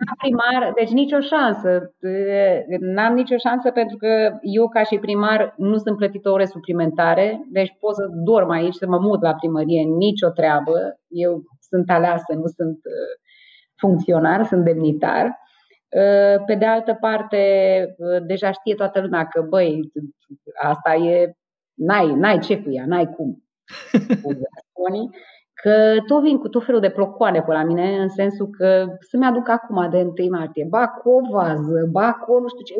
N-am 0.00 0.16
primar, 0.22 0.72
deci 0.76 0.90
nicio 0.90 1.20
șansă. 1.20 1.94
N-am 2.80 3.14
nicio 3.14 3.36
șansă 3.36 3.70
pentru 3.70 3.96
că 3.96 4.38
eu 4.42 4.68
ca 4.68 4.82
și 4.82 4.98
primar 4.98 5.54
nu 5.56 5.76
sunt 5.76 5.96
plătită 5.96 6.30
ore 6.30 6.46
suplimentare, 6.46 7.46
deci 7.50 7.76
pot 7.80 7.94
să 7.94 8.04
dorm 8.24 8.50
aici, 8.50 8.74
să 8.74 8.86
mă 8.86 8.98
mut 8.98 9.22
la 9.22 9.34
primărie, 9.34 9.82
nicio 9.82 10.28
treabă. 10.28 10.76
Eu 11.08 11.42
sunt 11.60 11.90
aleasă, 11.90 12.32
nu 12.34 12.46
sunt 12.46 12.78
uh, 12.84 13.12
funcționar, 13.76 14.44
sunt 14.44 14.64
demnitar. 14.64 15.42
Uh, 15.94 16.42
pe 16.46 16.54
de 16.54 16.64
altă 16.66 16.96
parte, 17.00 17.38
uh, 17.98 18.26
deja 18.26 18.52
știe 18.52 18.74
toată 18.74 19.00
lumea 19.00 19.26
că, 19.26 19.40
băi, 19.48 19.92
asta 20.62 20.94
e, 20.94 21.34
n-ai, 21.74 22.14
n-ai 22.14 22.38
ce 22.38 22.62
cu 22.62 22.70
ea, 22.70 22.84
n-ai 22.86 23.06
cum. 23.16 23.44
că 25.64 25.74
tot 26.06 26.22
vin 26.22 26.38
cu 26.38 26.48
tot 26.48 26.64
felul 26.64 26.80
de 26.80 26.90
plocoane 26.90 27.40
pe 27.42 27.52
la 27.52 27.64
mine, 27.64 27.86
în 28.04 28.08
sensul 28.08 28.48
că 28.58 28.86
să-mi 29.00 29.26
aduc 29.26 29.48
acum 29.48 29.90
de 29.90 29.96
1 29.96 30.30
martie, 30.30 30.66
ba 30.70 30.88
cu 30.88 31.10
o 31.10 31.20
vază, 31.30 31.88
ba 31.90 32.12
cu 32.12 32.32
o, 32.32 32.40
nu 32.40 32.48
știu 32.48 32.64
ce, 32.68 32.74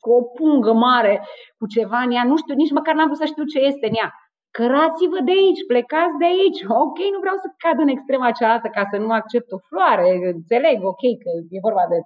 cu 0.00 0.10
o 0.10 0.22
pungă 0.22 0.72
mare, 0.72 1.14
cu 1.58 1.66
ceva 1.66 1.98
în 1.98 2.10
ea, 2.10 2.24
nu 2.24 2.36
știu, 2.36 2.54
nici 2.54 2.76
măcar 2.78 2.94
n-am 2.94 3.06
vrut 3.06 3.22
să 3.22 3.32
știu 3.32 3.44
ce 3.44 3.58
este 3.58 3.86
în 3.86 3.96
ea. 4.00 4.10
Cărați-vă 4.56 5.18
de 5.28 5.34
aici, 5.40 5.66
plecați 5.72 6.18
de 6.22 6.28
aici. 6.34 6.60
Ok, 6.84 6.98
nu 7.14 7.18
vreau 7.24 7.36
să 7.44 7.48
cad 7.62 7.78
în 7.84 7.94
extrema 7.96 8.36
cealaltă 8.38 8.68
ca 8.76 8.82
să 8.90 8.96
nu 9.04 9.10
accept 9.20 9.48
o 9.52 9.58
floare. 9.68 10.08
Înțeleg, 10.34 10.78
ok, 10.92 11.02
că 11.22 11.30
e 11.56 11.66
vorba 11.68 11.84
de 11.92 11.98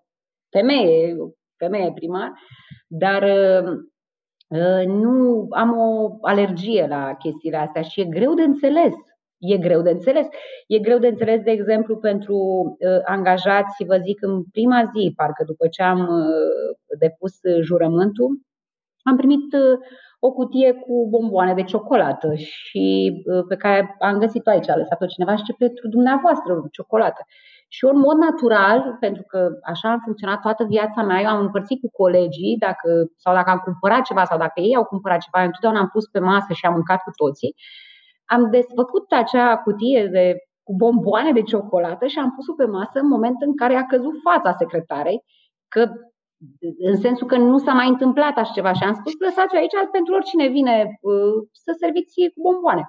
femeie, 0.51 1.17
femeie 1.57 1.93
primar, 1.95 2.33
dar 2.89 3.23
uh, 4.49 4.87
nu 4.87 5.47
am 5.51 5.79
o 5.79 6.19
alergie 6.21 6.87
la 6.87 7.15
chestiile 7.15 7.57
astea 7.57 7.83
și 7.83 8.01
e 8.01 8.05
greu 8.05 8.35
de 8.35 8.43
înțeles 8.43 8.95
e 9.41 9.59
greu 9.59 9.83
de 9.83 9.91
înțeles. 9.91 10.27
E 10.67 10.79
greu 10.79 10.99
de 10.99 11.07
înțeles, 11.07 11.43
de 11.43 11.51
exemplu, 11.51 11.97
pentru 11.97 12.37
uh, 12.37 13.01
angajați, 13.05 13.85
vă 13.85 13.97
zic, 13.97 14.23
în 14.23 14.43
prima 14.53 14.91
zi, 14.95 15.13
parcă 15.17 15.45
după 15.45 15.69
ce 15.69 15.83
am 15.83 16.01
uh, 16.01 16.99
depus 16.99 17.33
jurământul, 17.61 18.41
am 19.03 19.17
primit 19.17 19.53
uh, 19.53 19.79
o 20.19 20.33
cutie 20.33 20.73
cu 20.73 21.09
bomboane 21.09 21.55
de 21.55 21.63
ciocolată 21.63 22.35
și 22.35 23.13
uh, 23.25 23.45
pe 23.49 23.57
care 23.57 23.97
am 23.99 24.19
găsit-o 24.19 24.51
aici, 24.51 24.69
a 24.69 24.77
lăsat-o 24.77 25.07
cineva 25.07 25.37
și 25.37 25.43
ce 25.43 25.53
pentru 25.59 25.89
dumneavoastră 25.89 26.67
ciocolată. 26.73 27.23
Și 27.73 27.85
eu, 27.85 27.91
în 27.95 28.01
mod 28.07 28.17
natural, 28.17 28.97
pentru 29.01 29.23
că 29.23 29.49
așa 29.73 29.91
am 29.91 30.01
funcționat 30.05 30.41
toată 30.41 30.65
viața 30.65 31.03
mea, 31.03 31.21
eu 31.21 31.29
am 31.29 31.41
împărțit 31.41 31.81
cu 31.81 31.91
colegii 32.03 32.57
dacă, 32.67 32.91
sau 33.17 33.35
dacă 33.35 33.51
am 33.51 33.63
cumpărat 33.65 34.03
ceva 34.03 34.25
sau 34.25 34.39
dacă 34.39 34.61
ei 34.61 34.77
au 34.77 34.85
cumpărat 34.85 35.21
ceva, 35.27 35.45
întotdeauna 35.45 35.81
am 35.81 35.91
pus 35.95 36.07
pe 36.07 36.19
masă 36.19 36.53
și 36.53 36.67
am 36.67 36.73
mâncat 36.73 37.01
cu 37.03 37.11
toții 37.23 37.55
am 38.35 38.51
desfăcut 38.51 39.07
acea 39.13 39.57
cutie 39.57 40.09
de, 40.13 40.25
cu 40.63 40.73
bomboane 40.83 41.33
de 41.33 41.43
ciocolată 41.43 42.07
și 42.07 42.19
am 42.19 42.31
pus-o 42.37 42.55
pe 42.55 42.65
masă 42.65 42.97
în 42.99 43.09
momentul 43.09 43.47
în 43.49 43.57
care 43.57 43.75
a 43.75 43.87
căzut 43.93 44.15
fața 44.29 44.53
secretarei, 44.53 45.19
că 45.69 45.83
în 46.91 46.97
sensul 46.97 47.27
că 47.27 47.37
nu 47.37 47.59
s-a 47.59 47.73
mai 47.73 47.89
întâmplat 47.89 48.37
așa 48.37 48.53
ceva 48.53 48.73
și 48.73 48.83
am 48.83 48.95
spus 48.95 49.13
lăsați 49.19 49.57
aici 49.57 49.77
pentru 49.93 50.15
oricine 50.15 50.47
vine 50.49 50.99
uh, 51.01 51.35
să 51.65 51.73
serviți 51.83 52.15
cu 52.35 52.41
bomboane. 52.47 52.85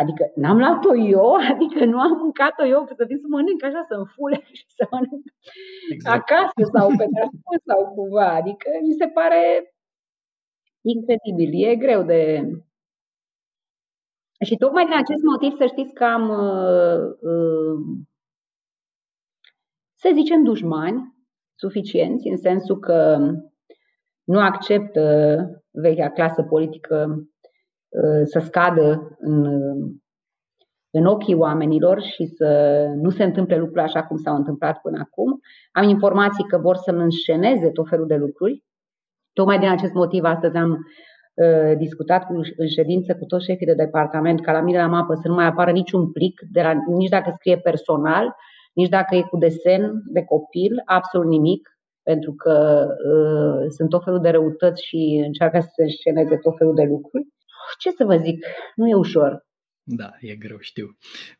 Adică 0.00 0.32
n-am 0.34 0.58
luat-o 0.58 0.96
eu, 0.96 1.34
adică 1.52 1.84
nu 1.84 1.98
am 2.00 2.12
mâncat-o 2.22 2.64
eu, 2.66 2.86
să 2.96 3.04
vin 3.06 3.18
să 3.18 3.26
mănânc 3.28 3.62
așa, 3.64 3.84
să 3.88 3.94
înfule 3.94 4.40
și 4.52 4.64
să 4.78 4.86
mănânc 4.90 5.24
exact. 5.92 6.16
acasă 6.16 6.62
sau 6.74 6.86
pe 6.88 7.06
drapul 7.14 7.58
sau 7.66 7.94
cumva. 7.94 8.28
Adică 8.34 8.68
mi 8.82 8.92
se 8.92 9.06
pare 9.06 9.72
incredibil. 10.80 11.50
E 11.68 11.76
greu 11.76 12.02
de... 12.02 12.42
Și 14.44 14.56
tocmai 14.56 14.84
din 14.84 14.94
acest 14.94 15.22
motiv 15.22 15.56
să 15.56 15.66
știți 15.66 15.94
că 15.94 16.04
am, 16.04 16.28
uh, 16.28 17.00
uh, 17.30 17.78
să 19.94 20.10
zicem, 20.14 20.42
dușmani 20.44 21.16
suficienți, 21.54 22.28
în 22.28 22.36
sensul 22.36 22.78
că 22.78 23.18
nu 24.24 24.40
acceptă 24.40 25.02
vechea 25.70 26.10
clasă 26.10 26.42
politică 26.42 26.96
Uh, 27.06 27.37
să 28.24 28.38
scadă 28.38 29.16
în, 29.18 29.44
în 30.90 31.06
ochii 31.06 31.34
oamenilor 31.34 32.00
și 32.02 32.26
să 32.26 32.46
nu 32.96 33.10
se 33.10 33.24
întâmple 33.24 33.56
lucruri 33.56 33.80
așa 33.80 34.04
cum 34.04 34.16
s-au 34.16 34.36
întâmplat 34.36 34.80
până 34.80 34.98
acum. 35.00 35.40
Am 35.72 35.88
informații 35.88 36.44
că 36.44 36.58
vor 36.58 36.76
să-mi 36.76 37.02
înșeneze 37.02 37.70
tot 37.70 37.88
felul 37.88 38.06
de 38.06 38.16
lucruri. 38.16 38.64
Tocmai 39.32 39.58
din 39.58 39.68
acest 39.68 39.92
motiv 39.92 40.24
astăzi 40.24 40.56
am 40.56 40.70
uh, 40.70 41.76
discutat 41.76 42.26
cu, 42.26 42.32
în 42.56 42.68
ședință 42.68 43.14
cu 43.14 43.24
toți 43.24 43.44
șefii 43.44 43.66
de 43.66 43.74
departament 43.74 44.40
ca 44.40 44.52
la 44.52 44.60
mine 44.60 44.78
la 44.78 44.86
mapă 44.86 45.14
să 45.14 45.28
nu 45.28 45.34
mai 45.34 45.46
apară 45.46 45.70
niciun 45.70 46.12
plic, 46.12 46.40
de 46.50 46.62
la, 46.62 46.72
nici 46.86 47.08
dacă 47.08 47.32
scrie 47.34 47.58
personal, 47.58 48.36
nici 48.72 48.88
dacă 48.88 49.14
e 49.14 49.22
cu 49.22 49.36
desen 49.36 50.02
de 50.06 50.22
copil, 50.22 50.82
absolut 50.84 51.28
nimic, 51.28 51.68
pentru 52.02 52.32
că 52.32 52.86
uh, 53.12 53.66
sunt 53.68 53.88
tot 53.88 54.04
felul 54.04 54.20
de 54.20 54.30
răutăți 54.30 54.84
și 54.84 55.22
încearcă 55.26 55.60
să 55.60 55.68
se 55.72 55.82
înșeneze 55.82 56.36
tot 56.36 56.56
felul 56.56 56.74
de 56.74 56.82
lucruri 56.82 57.26
ce 57.78 57.90
să 57.90 58.04
vă 58.04 58.16
zic, 58.16 58.46
nu 58.74 58.88
e 58.88 58.94
ușor. 58.94 59.46
Da, 59.90 60.10
e 60.20 60.34
greu, 60.34 60.58
știu. 60.60 60.86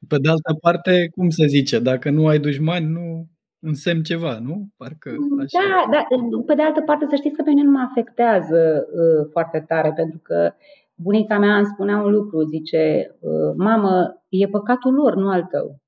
Pe 0.08 0.16
de 0.18 0.28
altă 0.28 0.54
parte, 0.60 1.08
cum 1.10 1.28
se 1.28 1.46
zice, 1.46 1.78
dacă 1.78 2.10
nu 2.10 2.26
ai 2.26 2.38
dușmani, 2.38 2.86
nu 2.86 3.26
însemn 3.58 4.02
ceva, 4.02 4.38
nu? 4.38 4.68
Parcă 4.76 5.10
mm, 5.10 5.38
așa. 5.40 5.86
Da, 5.90 5.90
da, 5.90 6.06
pe 6.46 6.54
de 6.54 6.62
altă 6.62 6.80
parte 6.80 7.06
să 7.08 7.16
știți 7.16 7.36
că 7.36 7.42
pe 7.42 7.50
mine 7.50 7.62
nu 7.62 7.70
mă 7.70 7.86
afectează 7.90 8.86
uh, 8.86 9.28
foarte 9.30 9.64
tare, 9.68 9.92
pentru 9.92 10.18
că 10.18 10.54
bunica 10.94 11.38
mea 11.38 11.56
îmi 11.56 11.66
spunea 11.66 11.96
un 12.02 12.10
lucru, 12.10 12.42
zice, 12.42 13.16
uh, 13.20 13.54
mamă, 13.56 14.22
e 14.28 14.46
păcatul 14.46 14.94
lor, 14.94 15.14
nu 15.14 15.28
al 15.28 15.42
tău. 15.42 15.80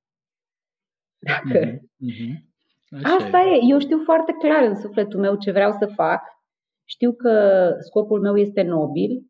Dacă... 1.18 1.58
Mm-hmm. 2.08 2.48
Așa 2.90 3.14
Asta 3.14 3.38
e. 3.38 3.56
e. 3.56 3.70
Eu 3.70 3.78
știu 3.78 4.00
foarte 4.04 4.32
clar 4.38 4.62
în 4.62 4.76
sufletul 4.76 5.20
meu 5.20 5.36
ce 5.36 5.50
vreau 5.50 5.72
să 5.72 5.86
fac. 5.94 6.20
Știu 6.84 7.12
că 7.12 7.34
scopul 7.80 8.20
meu 8.20 8.36
este 8.36 8.62
nobil 8.62 9.10
Ă, 9.10 9.29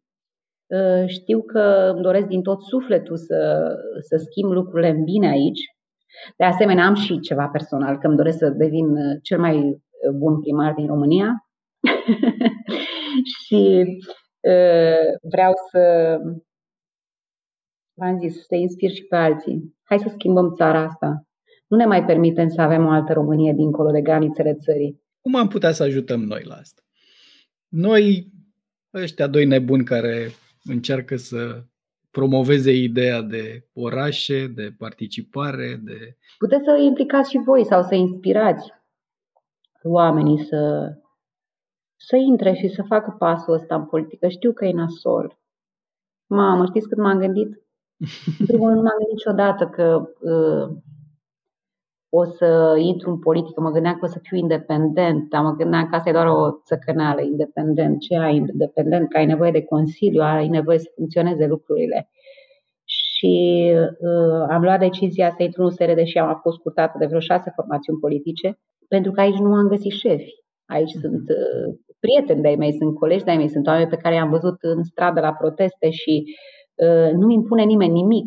știu 1.06 1.42
că 1.42 1.90
îmi 1.94 2.02
doresc 2.02 2.26
din 2.26 2.42
tot 2.42 2.62
sufletul 2.62 3.16
să, 3.16 3.70
să 4.00 4.16
schimb 4.16 4.52
lucrurile 4.52 4.88
în 4.88 5.04
bine 5.04 5.28
aici. 5.28 5.60
De 6.36 6.44
asemenea, 6.44 6.86
am 6.86 6.94
și 6.94 7.20
ceva 7.20 7.46
personal, 7.46 7.98
că 7.98 8.06
îmi 8.06 8.16
doresc 8.16 8.38
să 8.38 8.48
devin 8.48 8.86
cel 9.22 9.38
mai 9.38 9.82
bun 10.14 10.40
primar 10.40 10.74
din 10.74 10.86
România. 10.86 11.46
și 13.44 13.84
uh, 14.40 15.18
vreau 15.30 15.52
să, 15.70 16.16
v-am 17.94 18.18
zis, 18.18 18.46
să 18.46 18.54
inspir 18.54 18.90
și 18.90 19.04
pe 19.04 19.16
alții. 19.16 19.76
Hai 19.82 19.98
să 19.98 20.08
schimbăm 20.08 20.54
țara 20.54 20.82
asta. 20.82 21.24
Nu 21.66 21.76
ne 21.76 21.84
mai 21.84 22.04
permitem 22.04 22.48
să 22.48 22.60
avem 22.60 22.86
o 22.86 22.90
altă 22.90 23.12
Românie 23.12 23.52
dincolo 23.52 23.90
de 23.90 24.00
granițele 24.00 24.54
țării. 24.54 25.00
Cum 25.20 25.34
am 25.34 25.48
putea 25.48 25.72
să 25.72 25.82
ajutăm 25.82 26.20
noi 26.20 26.42
la 26.44 26.54
asta? 26.54 26.82
Noi, 27.68 28.32
ăștia 28.94 29.26
doi 29.26 29.44
nebuni 29.44 29.84
care 29.84 30.28
încearcă 30.64 31.16
să 31.16 31.64
promoveze 32.10 32.72
ideea 32.72 33.22
de 33.22 33.68
orașe, 33.72 34.46
de 34.46 34.74
participare, 34.78 35.80
de... 35.82 36.16
Puteți 36.38 36.64
să 36.64 36.80
implicați 36.80 37.30
și 37.30 37.38
voi 37.44 37.64
sau 37.64 37.82
să 37.82 37.94
inspirați 37.94 38.72
oamenii 39.82 40.44
să, 40.44 40.92
să 41.96 42.16
intre 42.16 42.52
și 42.52 42.68
să 42.68 42.82
facă 42.82 43.16
pasul 43.18 43.54
ăsta 43.54 43.74
în 43.74 43.86
politică. 43.86 44.28
Știu 44.28 44.52
că 44.52 44.64
e 44.64 44.72
nasol. 44.72 45.38
Mamă, 46.26 46.66
știți 46.66 46.88
cât 46.88 46.98
m-am 46.98 47.18
gândit? 47.18 47.48
În 48.38 48.46
primul 48.46 48.68
rând, 48.68 48.80
nu 48.80 48.86
m-am 48.86 48.96
gândit 48.98 49.12
niciodată 49.12 49.66
că 49.66 50.10
uh, 50.20 50.76
o 52.10 52.24
să 52.24 52.76
intru 52.78 53.10
în 53.10 53.18
politică, 53.18 53.60
mă 53.60 53.70
gândeam 53.70 53.94
că 53.94 54.04
o 54.04 54.08
să 54.08 54.18
fiu 54.22 54.36
independent, 54.36 55.28
dar 55.28 55.42
mă 55.42 55.54
gândeam 55.54 55.86
că 55.86 55.94
asta 55.94 56.08
e 56.08 56.12
doar 56.12 56.26
o 56.26 56.50
țăcăneală, 56.64 57.20
independent. 57.22 58.00
Ce 58.00 58.16
ai 58.16 58.36
independent? 58.36 59.08
Că 59.08 59.18
ai 59.18 59.26
nevoie 59.26 59.50
de 59.50 59.64
consiliu, 59.64 60.22
ai 60.22 60.48
nevoie 60.48 60.78
să 60.78 60.90
funcționeze 60.94 61.46
lucrurile. 61.46 62.10
Și 62.84 63.72
uh, 64.00 64.46
am 64.48 64.62
luat 64.62 64.78
decizia 64.78 65.30
să 65.30 65.42
intru 65.42 65.60
în 65.62 65.66
USR, 65.66 65.92
deși 65.92 66.18
am 66.18 66.38
fost 66.42 66.58
scurtată 66.58 66.98
de 66.98 67.06
vreo 67.06 67.20
șase 67.20 67.52
formațiuni 67.54 67.98
politice, 67.98 68.58
pentru 68.88 69.12
că 69.12 69.20
aici 69.20 69.38
nu 69.38 69.54
am 69.54 69.68
găsit 69.68 69.92
șefi. 69.92 70.34
Aici 70.66 70.90
mm-hmm. 70.90 71.00
sunt 71.00 71.28
uh, 71.28 71.74
prieteni 72.00 72.42
de-ai 72.42 72.56
mei, 72.56 72.72
sunt 72.72 72.94
colegi 72.94 73.24
de-ai 73.24 73.36
mei, 73.36 73.48
sunt 73.48 73.66
oameni 73.66 73.88
pe 73.88 73.96
care 73.96 74.14
i-am 74.14 74.30
văzut 74.30 74.56
în 74.60 74.82
stradă 74.82 75.20
la 75.20 75.32
proteste 75.32 75.90
și 75.90 76.24
uh, 76.74 77.12
nu 77.12 77.26
mi 77.26 77.34
impune 77.34 77.62
nimeni 77.62 77.92
nimic 77.92 78.26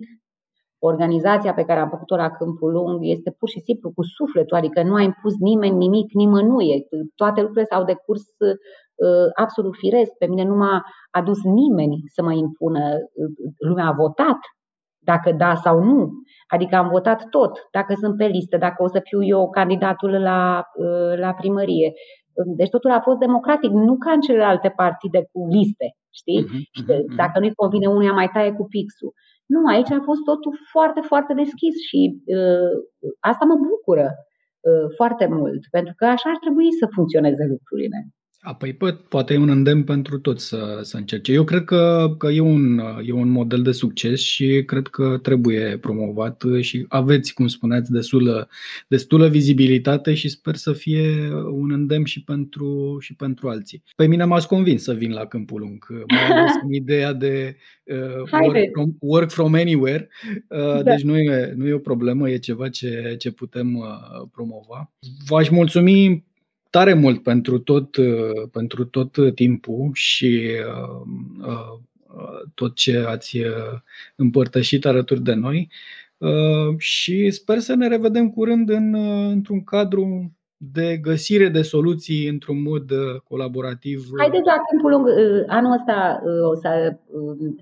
organizația 0.89 1.53
pe 1.53 1.63
care 1.63 1.79
am 1.79 1.89
făcut-o 1.89 2.15
la 2.15 2.29
Câmpul 2.29 2.71
Lung 2.71 2.97
este 3.01 3.35
pur 3.39 3.49
și 3.49 3.59
simplu 3.59 3.91
cu 3.95 4.03
sufletul, 4.03 4.57
adică 4.57 4.83
nu 4.83 4.95
a 4.95 5.01
impus 5.01 5.33
nimeni 5.39 5.77
nimic 5.77 6.13
nimănui. 6.13 6.87
Toate 7.15 7.39
lucrurile 7.41 7.69
s-au 7.71 7.83
decurs 7.83 8.23
uh, 8.37 9.27
absolut 9.33 9.75
firesc. 9.75 10.11
Pe 10.17 10.25
mine 10.25 10.43
nu 10.43 10.55
m-a 10.55 10.83
adus 11.11 11.43
nimeni 11.43 12.03
să 12.05 12.23
mă 12.23 12.33
impună. 12.33 12.81
Lumea 13.67 13.87
a 13.87 13.91
votat 13.91 14.39
dacă 14.99 15.31
da 15.31 15.55
sau 15.55 15.83
nu. 15.83 16.11
Adică 16.47 16.75
am 16.75 16.89
votat 16.89 17.29
tot, 17.29 17.51
dacă 17.71 17.93
sunt 17.97 18.17
pe 18.17 18.25
listă, 18.25 18.57
dacă 18.57 18.83
o 18.83 18.87
să 18.87 18.99
fiu 19.03 19.23
eu 19.23 19.49
candidatul 19.49 20.09
la, 20.09 20.63
uh, 20.75 21.17
la 21.17 21.33
primărie. 21.33 21.93
Deci 22.55 22.69
totul 22.69 22.91
a 22.91 23.01
fost 23.01 23.17
democratic, 23.17 23.71
nu 23.71 23.97
ca 23.97 24.11
în 24.11 24.21
celelalte 24.21 24.69
partide 24.75 25.29
cu 25.31 25.47
liste, 25.47 25.87
știi? 26.19 26.43
Uh-huh, 26.43 27.15
Dacă 27.15 27.39
nu-i 27.39 27.53
convine 27.53 27.87
unuia, 27.87 28.11
mai 28.11 28.29
taie 28.33 28.51
cu 28.51 28.65
pixul. 28.65 29.13
Nu, 29.53 29.61
aici 29.73 29.91
a 29.91 30.01
fost 30.09 30.23
totul 30.31 30.53
foarte, 30.73 31.01
foarte 31.11 31.33
deschis 31.33 31.75
și 31.87 32.01
uh, 32.39 32.73
asta 33.31 33.43
mă 33.45 33.57
bucură 33.71 34.07
uh, 34.69 34.85
foarte 34.95 35.25
mult, 35.37 35.61
pentru 35.77 35.93
că 35.99 36.05
așa 36.05 36.29
ar 36.29 36.37
trebui 36.43 36.69
să 36.79 36.85
funcționeze 36.95 37.43
lucrurile. 37.53 37.97
A, 38.45 38.55
păi 38.55 38.77
poate 39.09 39.33
e 39.33 39.37
un 39.37 39.49
îndemn 39.49 39.83
pentru 39.83 40.19
toți 40.19 40.47
să, 40.47 40.79
să 40.81 40.97
încerce. 40.97 41.31
Eu 41.31 41.43
cred 41.43 41.63
că, 41.63 42.15
că 42.17 42.27
e, 42.27 42.39
un, 42.39 42.81
e 43.05 43.11
un 43.11 43.29
model 43.29 43.61
de 43.61 43.71
succes 43.71 44.19
și 44.19 44.63
cred 44.65 44.87
că 44.87 45.19
trebuie 45.21 45.77
promovat 45.77 46.43
și 46.61 46.85
aveți, 46.87 47.33
cum 47.33 47.47
spuneați, 47.47 47.91
destulă, 47.91 48.49
destulă 48.87 49.27
vizibilitate 49.27 50.13
și 50.13 50.29
sper 50.29 50.55
să 50.55 50.73
fie 50.73 51.31
un 51.51 51.71
îndemn 51.71 52.05
și 52.05 52.23
pentru, 52.23 52.97
și 52.99 53.15
pentru 53.15 53.49
alții. 53.49 53.83
Pe 53.95 54.07
mine 54.07 54.23
m-ați 54.23 54.47
convins 54.47 54.83
să 54.83 54.93
vin 54.93 55.11
la 55.11 55.25
Câmpul 55.25 55.59
Lung, 55.59 55.85
mai 55.89 56.37
ales 56.37 56.51
în 56.63 56.73
ideea 56.73 57.13
de 57.13 57.57
uh, 57.83 58.41
work, 58.41 58.71
from, 58.73 58.95
work 58.99 59.31
from 59.31 59.53
anywhere, 59.53 60.09
uh, 60.47 60.57
da. 60.57 60.81
deci 60.81 61.03
nu 61.03 61.17
e, 61.17 61.53
nu 61.55 61.67
e 61.67 61.73
o 61.73 61.79
problemă, 61.79 62.29
e 62.29 62.37
ceva 62.37 62.69
ce, 62.69 63.15
ce 63.19 63.31
putem 63.31 63.75
uh, 63.75 64.27
promova. 64.31 64.91
V-aș 65.27 65.49
mulțumi 65.49 66.31
tare 66.75 66.93
mult 66.93 67.23
pentru 67.23 67.59
tot, 67.59 67.95
uh, 67.95 68.49
pentru 68.51 68.85
tot 68.85 69.35
timpul 69.35 69.89
și 69.93 70.49
uh, 70.67 71.01
uh, 71.47 71.79
tot 72.53 72.75
ce 72.75 73.05
ați 73.07 73.37
împărtășit 74.15 74.85
alături 74.85 75.21
de 75.21 75.33
noi 75.33 75.69
și 76.77 77.31
sper 77.31 77.59
să 77.59 77.75
ne 77.75 77.87
revedem 77.87 78.29
curând 78.29 78.69
în, 78.69 78.93
într-un 79.29 79.63
cadru 79.63 80.31
de 80.57 80.97
găsire 80.97 81.47
de 81.47 81.61
soluții 81.61 82.27
într-un 82.27 82.61
mod 82.61 82.91
colaborativ. 83.23 84.09
Haideți 84.17 84.45
la 84.45 84.61
timpul 84.69 84.91
lung. 84.91 85.07
Anul 85.47 85.71
ăsta 85.71 86.21
o 86.51 86.55
să 86.55 86.97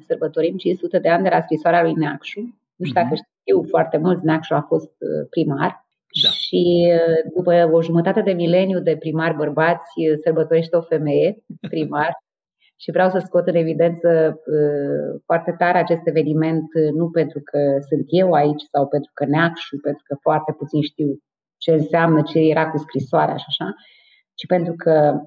sărbătorim 0.07 0.57
500 0.57 0.99
de 0.99 1.09
ani 1.09 1.23
de 1.23 1.29
la 1.29 1.41
scrisoarea 1.41 1.83
lui 1.83 1.93
Neacșu. 1.93 2.39
Nu 2.75 2.85
știu 2.85 3.01
dacă 3.01 3.13
mhm. 3.13 3.27
știu 3.41 3.63
foarte 3.69 3.97
mulți, 3.97 4.25
Neacșu 4.25 4.53
a 4.53 4.65
fost 4.67 4.91
primar 5.29 5.85
da. 6.19 6.29
Și 6.29 6.91
uh, 6.93 7.31
după 7.35 7.69
o 7.71 7.81
jumătate 7.81 8.21
de 8.21 8.31
mileniu 8.31 8.79
de 8.79 8.97
primari 8.97 9.35
bărbați, 9.35 9.91
uh, 9.95 10.17
sărbătorește 10.23 10.75
o 10.75 10.81
femeie 10.81 11.43
primar. 11.69 12.13
și 12.75 12.91
vreau 12.91 13.09
să 13.09 13.19
scot 13.19 13.47
în 13.47 13.55
evidență 13.55 14.09
uh, 14.35 15.21
foarte 15.25 15.55
tare 15.57 15.77
acest 15.77 16.01
eveniment, 16.03 16.67
nu 16.93 17.09
pentru 17.09 17.39
că 17.43 17.59
sunt 17.89 18.05
eu 18.07 18.31
aici 18.31 18.63
sau 18.71 18.87
pentru 18.87 19.11
că 19.13 19.25
neacșu, 19.25 19.79
pentru 19.81 20.03
că 20.07 20.15
foarte 20.21 20.51
puțin 20.57 20.81
știu 20.81 21.19
ce 21.57 21.71
înseamnă, 21.71 22.21
ce 22.21 22.39
era 22.39 22.69
cu 22.69 22.77
scrisoarea 22.77 23.35
și 23.35 23.45
așa, 23.47 23.73
ci 24.33 24.45
pentru 24.47 24.73
că 24.77 25.21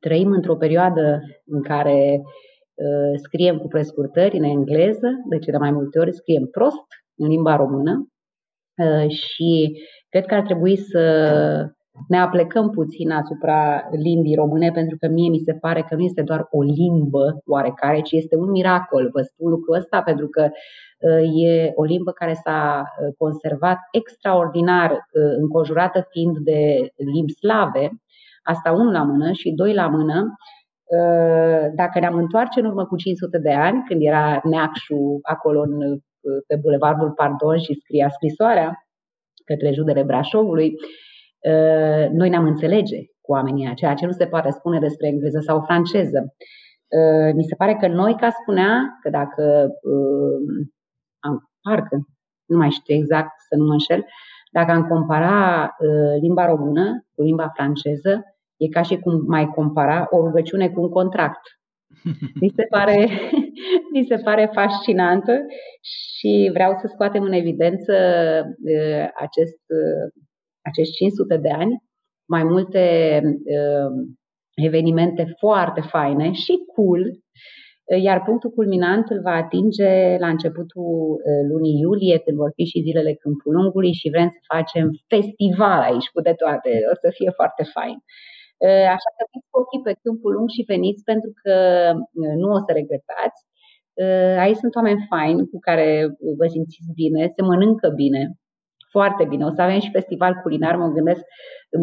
trăim 0.00 0.30
într-o 0.30 0.56
perioadă 0.56 1.20
în 1.46 1.62
care 1.62 2.20
scriem 3.16 3.58
cu 3.58 3.68
prescurtări 3.68 4.36
în 4.36 4.42
engleză, 4.42 5.08
de 5.28 5.38
cele 5.38 5.58
mai 5.58 5.70
multe 5.70 5.98
ori 5.98 6.14
scriem 6.14 6.46
prost 6.46 6.86
în 7.16 7.28
limba 7.28 7.56
română 7.56 8.08
și 9.08 9.80
cred 10.14 10.26
că 10.26 10.34
ar 10.34 10.42
trebui 10.42 10.76
să 10.76 11.02
ne 12.08 12.18
aplecăm 12.18 12.70
puțin 12.70 13.10
asupra 13.10 13.88
limbii 13.90 14.34
române, 14.34 14.70
pentru 14.70 14.96
că 15.00 15.08
mie 15.08 15.28
mi 15.30 15.38
se 15.38 15.52
pare 15.52 15.82
că 15.88 15.94
nu 15.94 16.02
este 16.02 16.22
doar 16.22 16.46
o 16.50 16.62
limbă 16.62 17.42
oarecare, 17.46 18.00
ci 18.00 18.12
este 18.12 18.36
un 18.36 18.50
miracol. 18.50 19.10
Vă 19.12 19.22
spun 19.22 19.50
lucrul 19.50 19.74
ăsta 19.74 20.02
pentru 20.02 20.28
că 20.28 20.48
uh, 20.50 21.44
e 21.44 21.72
o 21.74 21.84
limbă 21.84 22.10
care 22.10 22.34
s-a 22.34 22.82
uh, 22.82 23.14
conservat 23.18 23.78
extraordinar, 23.92 24.90
uh, 24.90 25.32
înconjurată 25.38 26.06
fiind 26.10 26.36
de 26.38 26.88
limbi 26.96 27.32
slave, 27.32 27.90
asta 28.42 28.72
unul 28.72 28.92
la 28.92 29.02
mână 29.02 29.32
și 29.32 29.50
doi 29.50 29.74
la 29.74 29.86
mână, 29.88 30.34
dacă 31.74 31.98
ne-am 31.98 32.14
întoarce 32.14 32.60
în 32.60 32.66
urmă 32.66 32.86
cu 32.86 32.96
500 32.96 33.38
de 33.38 33.52
ani, 33.52 33.82
când 33.86 34.02
era 34.02 34.40
Neacșu 34.44 35.18
acolo 35.22 35.60
în, 35.60 35.98
pe 36.46 36.56
Bulevardul 36.60 37.10
Pardon 37.10 37.58
și 37.58 37.74
scria 37.74 38.08
scrisoarea 38.08 38.83
către 39.44 39.72
judele 39.72 40.02
Brașovului, 40.02 40.74
Uh, 41.50 42.08
noi 42.10 42.28
ne-am 42.28 42.44
înțelege 42.44 42.96
cu 43.20 43.32
oamenii 43.32 43.74
ceea 43.74 43.94
ce 43.94 44.06
nu 44.06 44.12
se 44.12 44.26
poate 44.26 44.50
spune 44.50 44.78
despre 44.78 45.06
engleză 45.06 45.38
sau 45.40 45.60
franceză. 45.60 46.34
Uh, 46.88 47.34
mi 47.34 47.44
se 47.44 47.54
pare 47.54 47.74
că 47.74 47.88
noi, 47.88 48.14
ca 48.16 48.30
spunea, 48.30 48.98
că 49.02 49.10
dacă 49.10 49.68
uh, 49.82 50.66
am, 51.18 51.50
parcă, 51.62 51.96
nu 52.44 52.56
mai 52.56 52.70
știu 52.70 52.94
exact 52.94 53.30
să 53.48 53.56
nu 53.56 53.64
mă 53.64 53.72
înșel, 53.72 54.04
dacă 54.52 54.70
am 54.70 54.86
compara 54.86 55.70
limba 56.20 56.46
română 56.46 57.06
cu 57.14 57.22
limba 57.22 57.48
franceză, 57.54 58.22
e 58.56 58.68
ca 58.68 58.82
și 58.82 58.98
cum 58.98 59.24
mai 59.26 59.46
compara 59.46 60.06
o 60.10 60.24
rugăciune 60.26 60.68
cu 60.68 60.80
un 60.80 60.88
contract. 60.88 61.40
Mi 62.40 62.52
se 62.56 62.66
pare, 62.68 63.08
mi 63.94 64.04
se 64.08 64.16
pare 64.16 64.50
fascinantă 64.52 65.46
și 65.80 66.50
vreau 66.52 66.72
să 66.80 66.86
scoatem 66.86 67.22
în 67.22 67.32
evidență 67.32 67.92
acest 69.14 69.60
acești 70.68 70.94
500 70.94 71.36
de 71.36 71.50
ani, 71.50 71.82
mai 72.28 72.44
multe 72.44 72.82
uh, 73.24 73.90
evenimente 74.54 75.34
foarte 75.38 75.80
faine 75.80 76.32
și 76.32 76.54
cool, 76.74 77.02
iar 78.02 78.22
punctul 78.22 78.50
culminant 78.50 79.08
îl 79.08 79.20
va 79.20 79.34
atinge 79.34 80.16
la 80.18 80.28
începutul 80.28 80.92
uh, 81.12 81.42
lunii 81.50 81.80
iulie, 81.80 82.18
când 82.18 82.36
vor 82.36 82.52
fi 82.54 82.64
și 82.64 82.84
zilele 82.86 83.14
Câmpul 83.14 83.52
Lungului 83.54 83.92
și 83.92 84.10
vrem 84.14 84.28
să 84.28 84.40
facem 84.54 84.86
festival 85.14 85.80
aici 85.80 86.08
cu 86.12 86.20
de 86.20 86.34
toate. 86.42 86.70
O 86.92 86.94
să 87.02 87.08
fie 87.18 87.30
foarte 87.30 87.62
fain. 87.62 87.98
Uh, 88.66 88.86
așa 88.96 89.10
că 89.16 89.22
fiți 89.30 89.48
cu 89.50 89.60
ochii 89.60 89.84
pe 89.86 89.98
Câmpul 90.02 90.32
Lung 90.32 90.48
și 90.56 90.68
veniți 90.72 91.02
pentru 91.10 91.30
că 91.42 91.54
uh, 92.22 92.34
nu 92.42 92.48
o 92.56 92.58
să 92.58 92.70
regretați. 92.72 93.40
Aici 94.38 94.56
sunt 94.56 94.74
oameni 94.74 95.06
faini 95.08 95.48
cu 95.52 95.58
care 95.58 96.16
vă 96.38 96.46
simțiți 96.46 96.92
bine, 96.94 97.32
se 97.36 97.42
mănâncă 97.42 97.88
bine, 97.88 98.22
foarte 98.96 99.24
bine. 99.24 99.44
O 99.44 99.50
să 99.54 99.62
avem 99.62 99.80
și 99.80 99.96
festival 99.98 100.32
culinar, 100.42 100.76
mă 100.76 100.88
gândesc, 100.88 101.22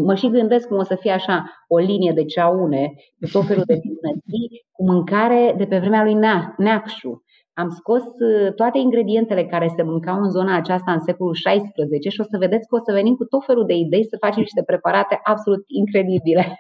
mă 0.06 0.16
și 0.16 0.30
gândesc 0.30 0.68
cum 0.68 0.78
o 0.78 0.84
să 0.84 0.96
fie 0.96 1.12
așa 1.12 1.44
o 1.68 1.78
linie 1.78 2.12
de 2.12 2.26
ceaune, 2.26 2.94
cu 3.20 3.28
tot 3.32 3.46
felul 3.46 3.64
de 3.66 3.80
bunății, 3.88 4.66
cu 4.72 4.84
mâncare 4.92 5.54
de 5.58 5.66
pe 5.66 5.78
vremea 5.80 6.04
lui 6.04 6.18
Neacșu. 6.58 7.24
Am 7.54 7.70
scos 7.70 8.04
uh, 8.04 8.54
toate 8.56 8.78
ingredientele 8.78 9.46
care 9.46 9.68
se 9.76 9.84
mâncau 9.84 10.18
în 10.22 10.30
zona 10.30 10.56
aceasta 10.56 10.92
în 10.92 11.00
secolul 11.00 11.34
XVI 11.34 12.10
și 12.10 12.22
o 12.22 12.24
să 12.24 12.38
vedeți 12.38 12.68
că 12.68 12.76
o 12.76 12.84
să 12.84 12.92
venim 12.92 13.16
cu 13.16 13.26
tot 13.26 13.46
felul 13.46 13.66
de 13.66 13.74
idei 13.74 14.06
să 14.06 14.18
facem 14.20 14.42
niște 14.42 14.64
preparate 14.64 15.20
absolut 15.24 15.64
incredibile. 15.68 16.46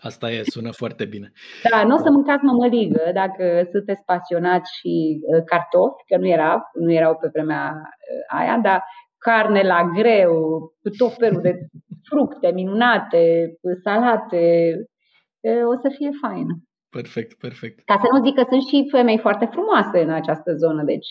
Asta 0.00 0.30
e, 0.30 0.42
sună 0.42 0.70
foarte 0.72 1.04
bine. 1.04 1.32
Da, 1.70 1.84
nu 1.84 1.94
o 1.94 1.98
să 1.98 2.10
mâncați 2.10 2.44
mămăligă 2.44 3.10
dacă 3.12 3.68
sunteți 3.70 4.04
pasionați 4.04 4.76
și 4.78 5.20
uh, 5.20 5.42
cartofi, 5.44 6.04
că 6.06 6.16
nu, 6.16 6.26
era, 6.26 6.62
nu 6.72 6.92
erau 6.92 7.16
pe 7.16 7.28
vremea 7.32 7.72
uh, 7.74 8.38
aia, 8.38 8.58
dar 8.62 8.84
carne 9.18 9.62
la 9.62 9.90
greu, 9.94 10.58
cu 10.82 10.88
tot 10.98 11.14
felul 11.14 11.40
de 11.40 11.58
fructe 12.08 12.50
minunate, 12.50 13.52
salate. 13.82 14.74
O 15.72 15.76
să 15.82 15.88
fie 15.96 16.10
fain. 16.20 16.46
Perfect, 16.90 17.38
perfect. 17.38 17.84
Ca 17.84 17.98
să 18.02 18.06
nu 18.12 18.24
zic 18.24 18.34
că 18.34 18.44
sunt 18.48 18.62
și 18.62 18.88
femei 18.90 19.18
foarte 19.18 19.48
frumoase 19.52 20.00
în 20.02 20.10
această 20.10 20.54
zonă, 20.54 20.82
deci... 20.82 21.08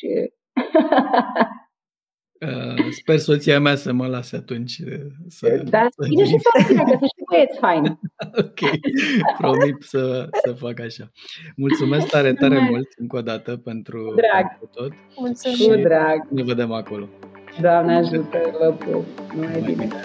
Uh, 2.39 2.91
sper 2.91 3.17
soția 3.17 3.59
mea 3.59 3.75
să 3.75 3.93
mă 3.93 4.07
lase 4.07 4.35
atunci 4.35 4.81
să... 5.27 5.61
Da, 5.69 5.87
să 5.89 6.05
bine 6.09 6.23
și 6.23 6.35
soția, 6.39 6.83
că 6.83 6.89
sunt 6.89 7.09
și 7.09 7.23
băieți 7.31 7.57
fain. 7.59 7.83
ok, 8.43 8.59
promit 9.37 9.81
să, 9.81 10.27
să 10.45 10.53
fac 10.53 10.79
așa. 10.79 11.11
Mulțumesc 11.55 12.07
tare, 12.07 12.33
tare 12.33 12.59
mult 12.59 12.87
încă 12.97 13.17
o 13.17 13.21
dată 13.21 13.57
pentru, 13.57 14.13
drag. 14.15 14.47
pentru 14.47 14.69
tot. 14.73 14.91
Mulțumesc. 15.15 15.67
Cu 15.67 15.87
drag. 15.87 16.27
Ne 16.29 16.43
vedem 16.43 16.71
acolo. 16.71 17.09
Doamne 17.61 17.95
ajută, 17.95 18.39
vă 18.59 18.71
pup. 18.71 19.05
Numai 19.35 19.61
bine. 19.65 19.75
bine. 19.75 20.01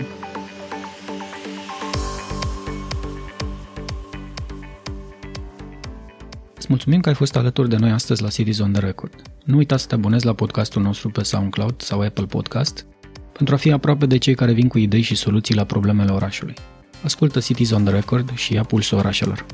Mulțumim 6.73 7.01
că 7.01 7.09
ai 7.09 7.15
fost 7.15 7.37
alături 7.37 7.69
de 7.69 7.77
noi 7.77 7.91
astăzi 7.91 8.23
la 8.23 8.29
Cities 8.29 8.59
on 8.59 8.73
the 8.73 8.81
Record. 8.81 9.15
Nu 9.45 9.57
uita 9.57 9.77
să 9.77 9.87
te 9.87 9.95
abonezi 9.95 10.27
la 10.27 10.33
podcastul 10.33 10.83
nostru 10.83 11.11
pe 11.11 11.23
SoundCloud 11.23 11.81
sau 11.81 12.01
Apple 12.01 12.25
Podcast 12.25 12.87
pentru 13.33 13.55
a 13.55 13.57
fi 13.57 13.73
aproape 13.73 14.07
de 14.07 14.19
cei 14.19 14.35
care 14.35 14.53
vin 14.53 14.69
cu 14.69 14.79
idei 14.79 15.01
și 15.01 15.15
soluții 15.15 15.55
la 15.55 15.65
problemele 15.65 16.11
orașului. 16.11 16.55
Ascultă 17.05 17.41
Cities 17.41 17.71
on 17.71 17.85
the 17.85 17.95
Record 17.95 18.35
și 18.35 18.53
ia 18.53 18.63
pulsul 18.63 18.99
orașelor. 18.99 19.47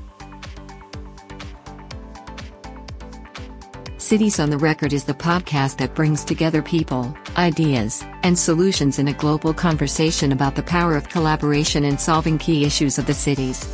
Cities 4.09 4.37
on 4.37 4.49
the 4.49 4.59
Record 4.67 4.93
is 4.93 5.03
the 5.03 5.15
podcast 5.15 5.77
that 5.77 5.95
brings 5.95 6.25
together 6.25 6.63
people, 6.63 7.21
ideas, 7.49 8.01
and 8.23 8.37
solutions 8.37 8.97
in 8.97 9.07
a 9.07 9.13
global 9.13 9.53
conversation 9.53 10.31
about 10.31 10.53
the 10.53 10.79
power 10.79 10.97
of 10.97 11.07
collaboration 11.13 11.83
in 11.85 11.97
solving 11.97 12.39
key 12.39 12.65
issues 12.65 12.97
of 12.97 13.05
the 13.05 13.15
cities. 13.15 13.67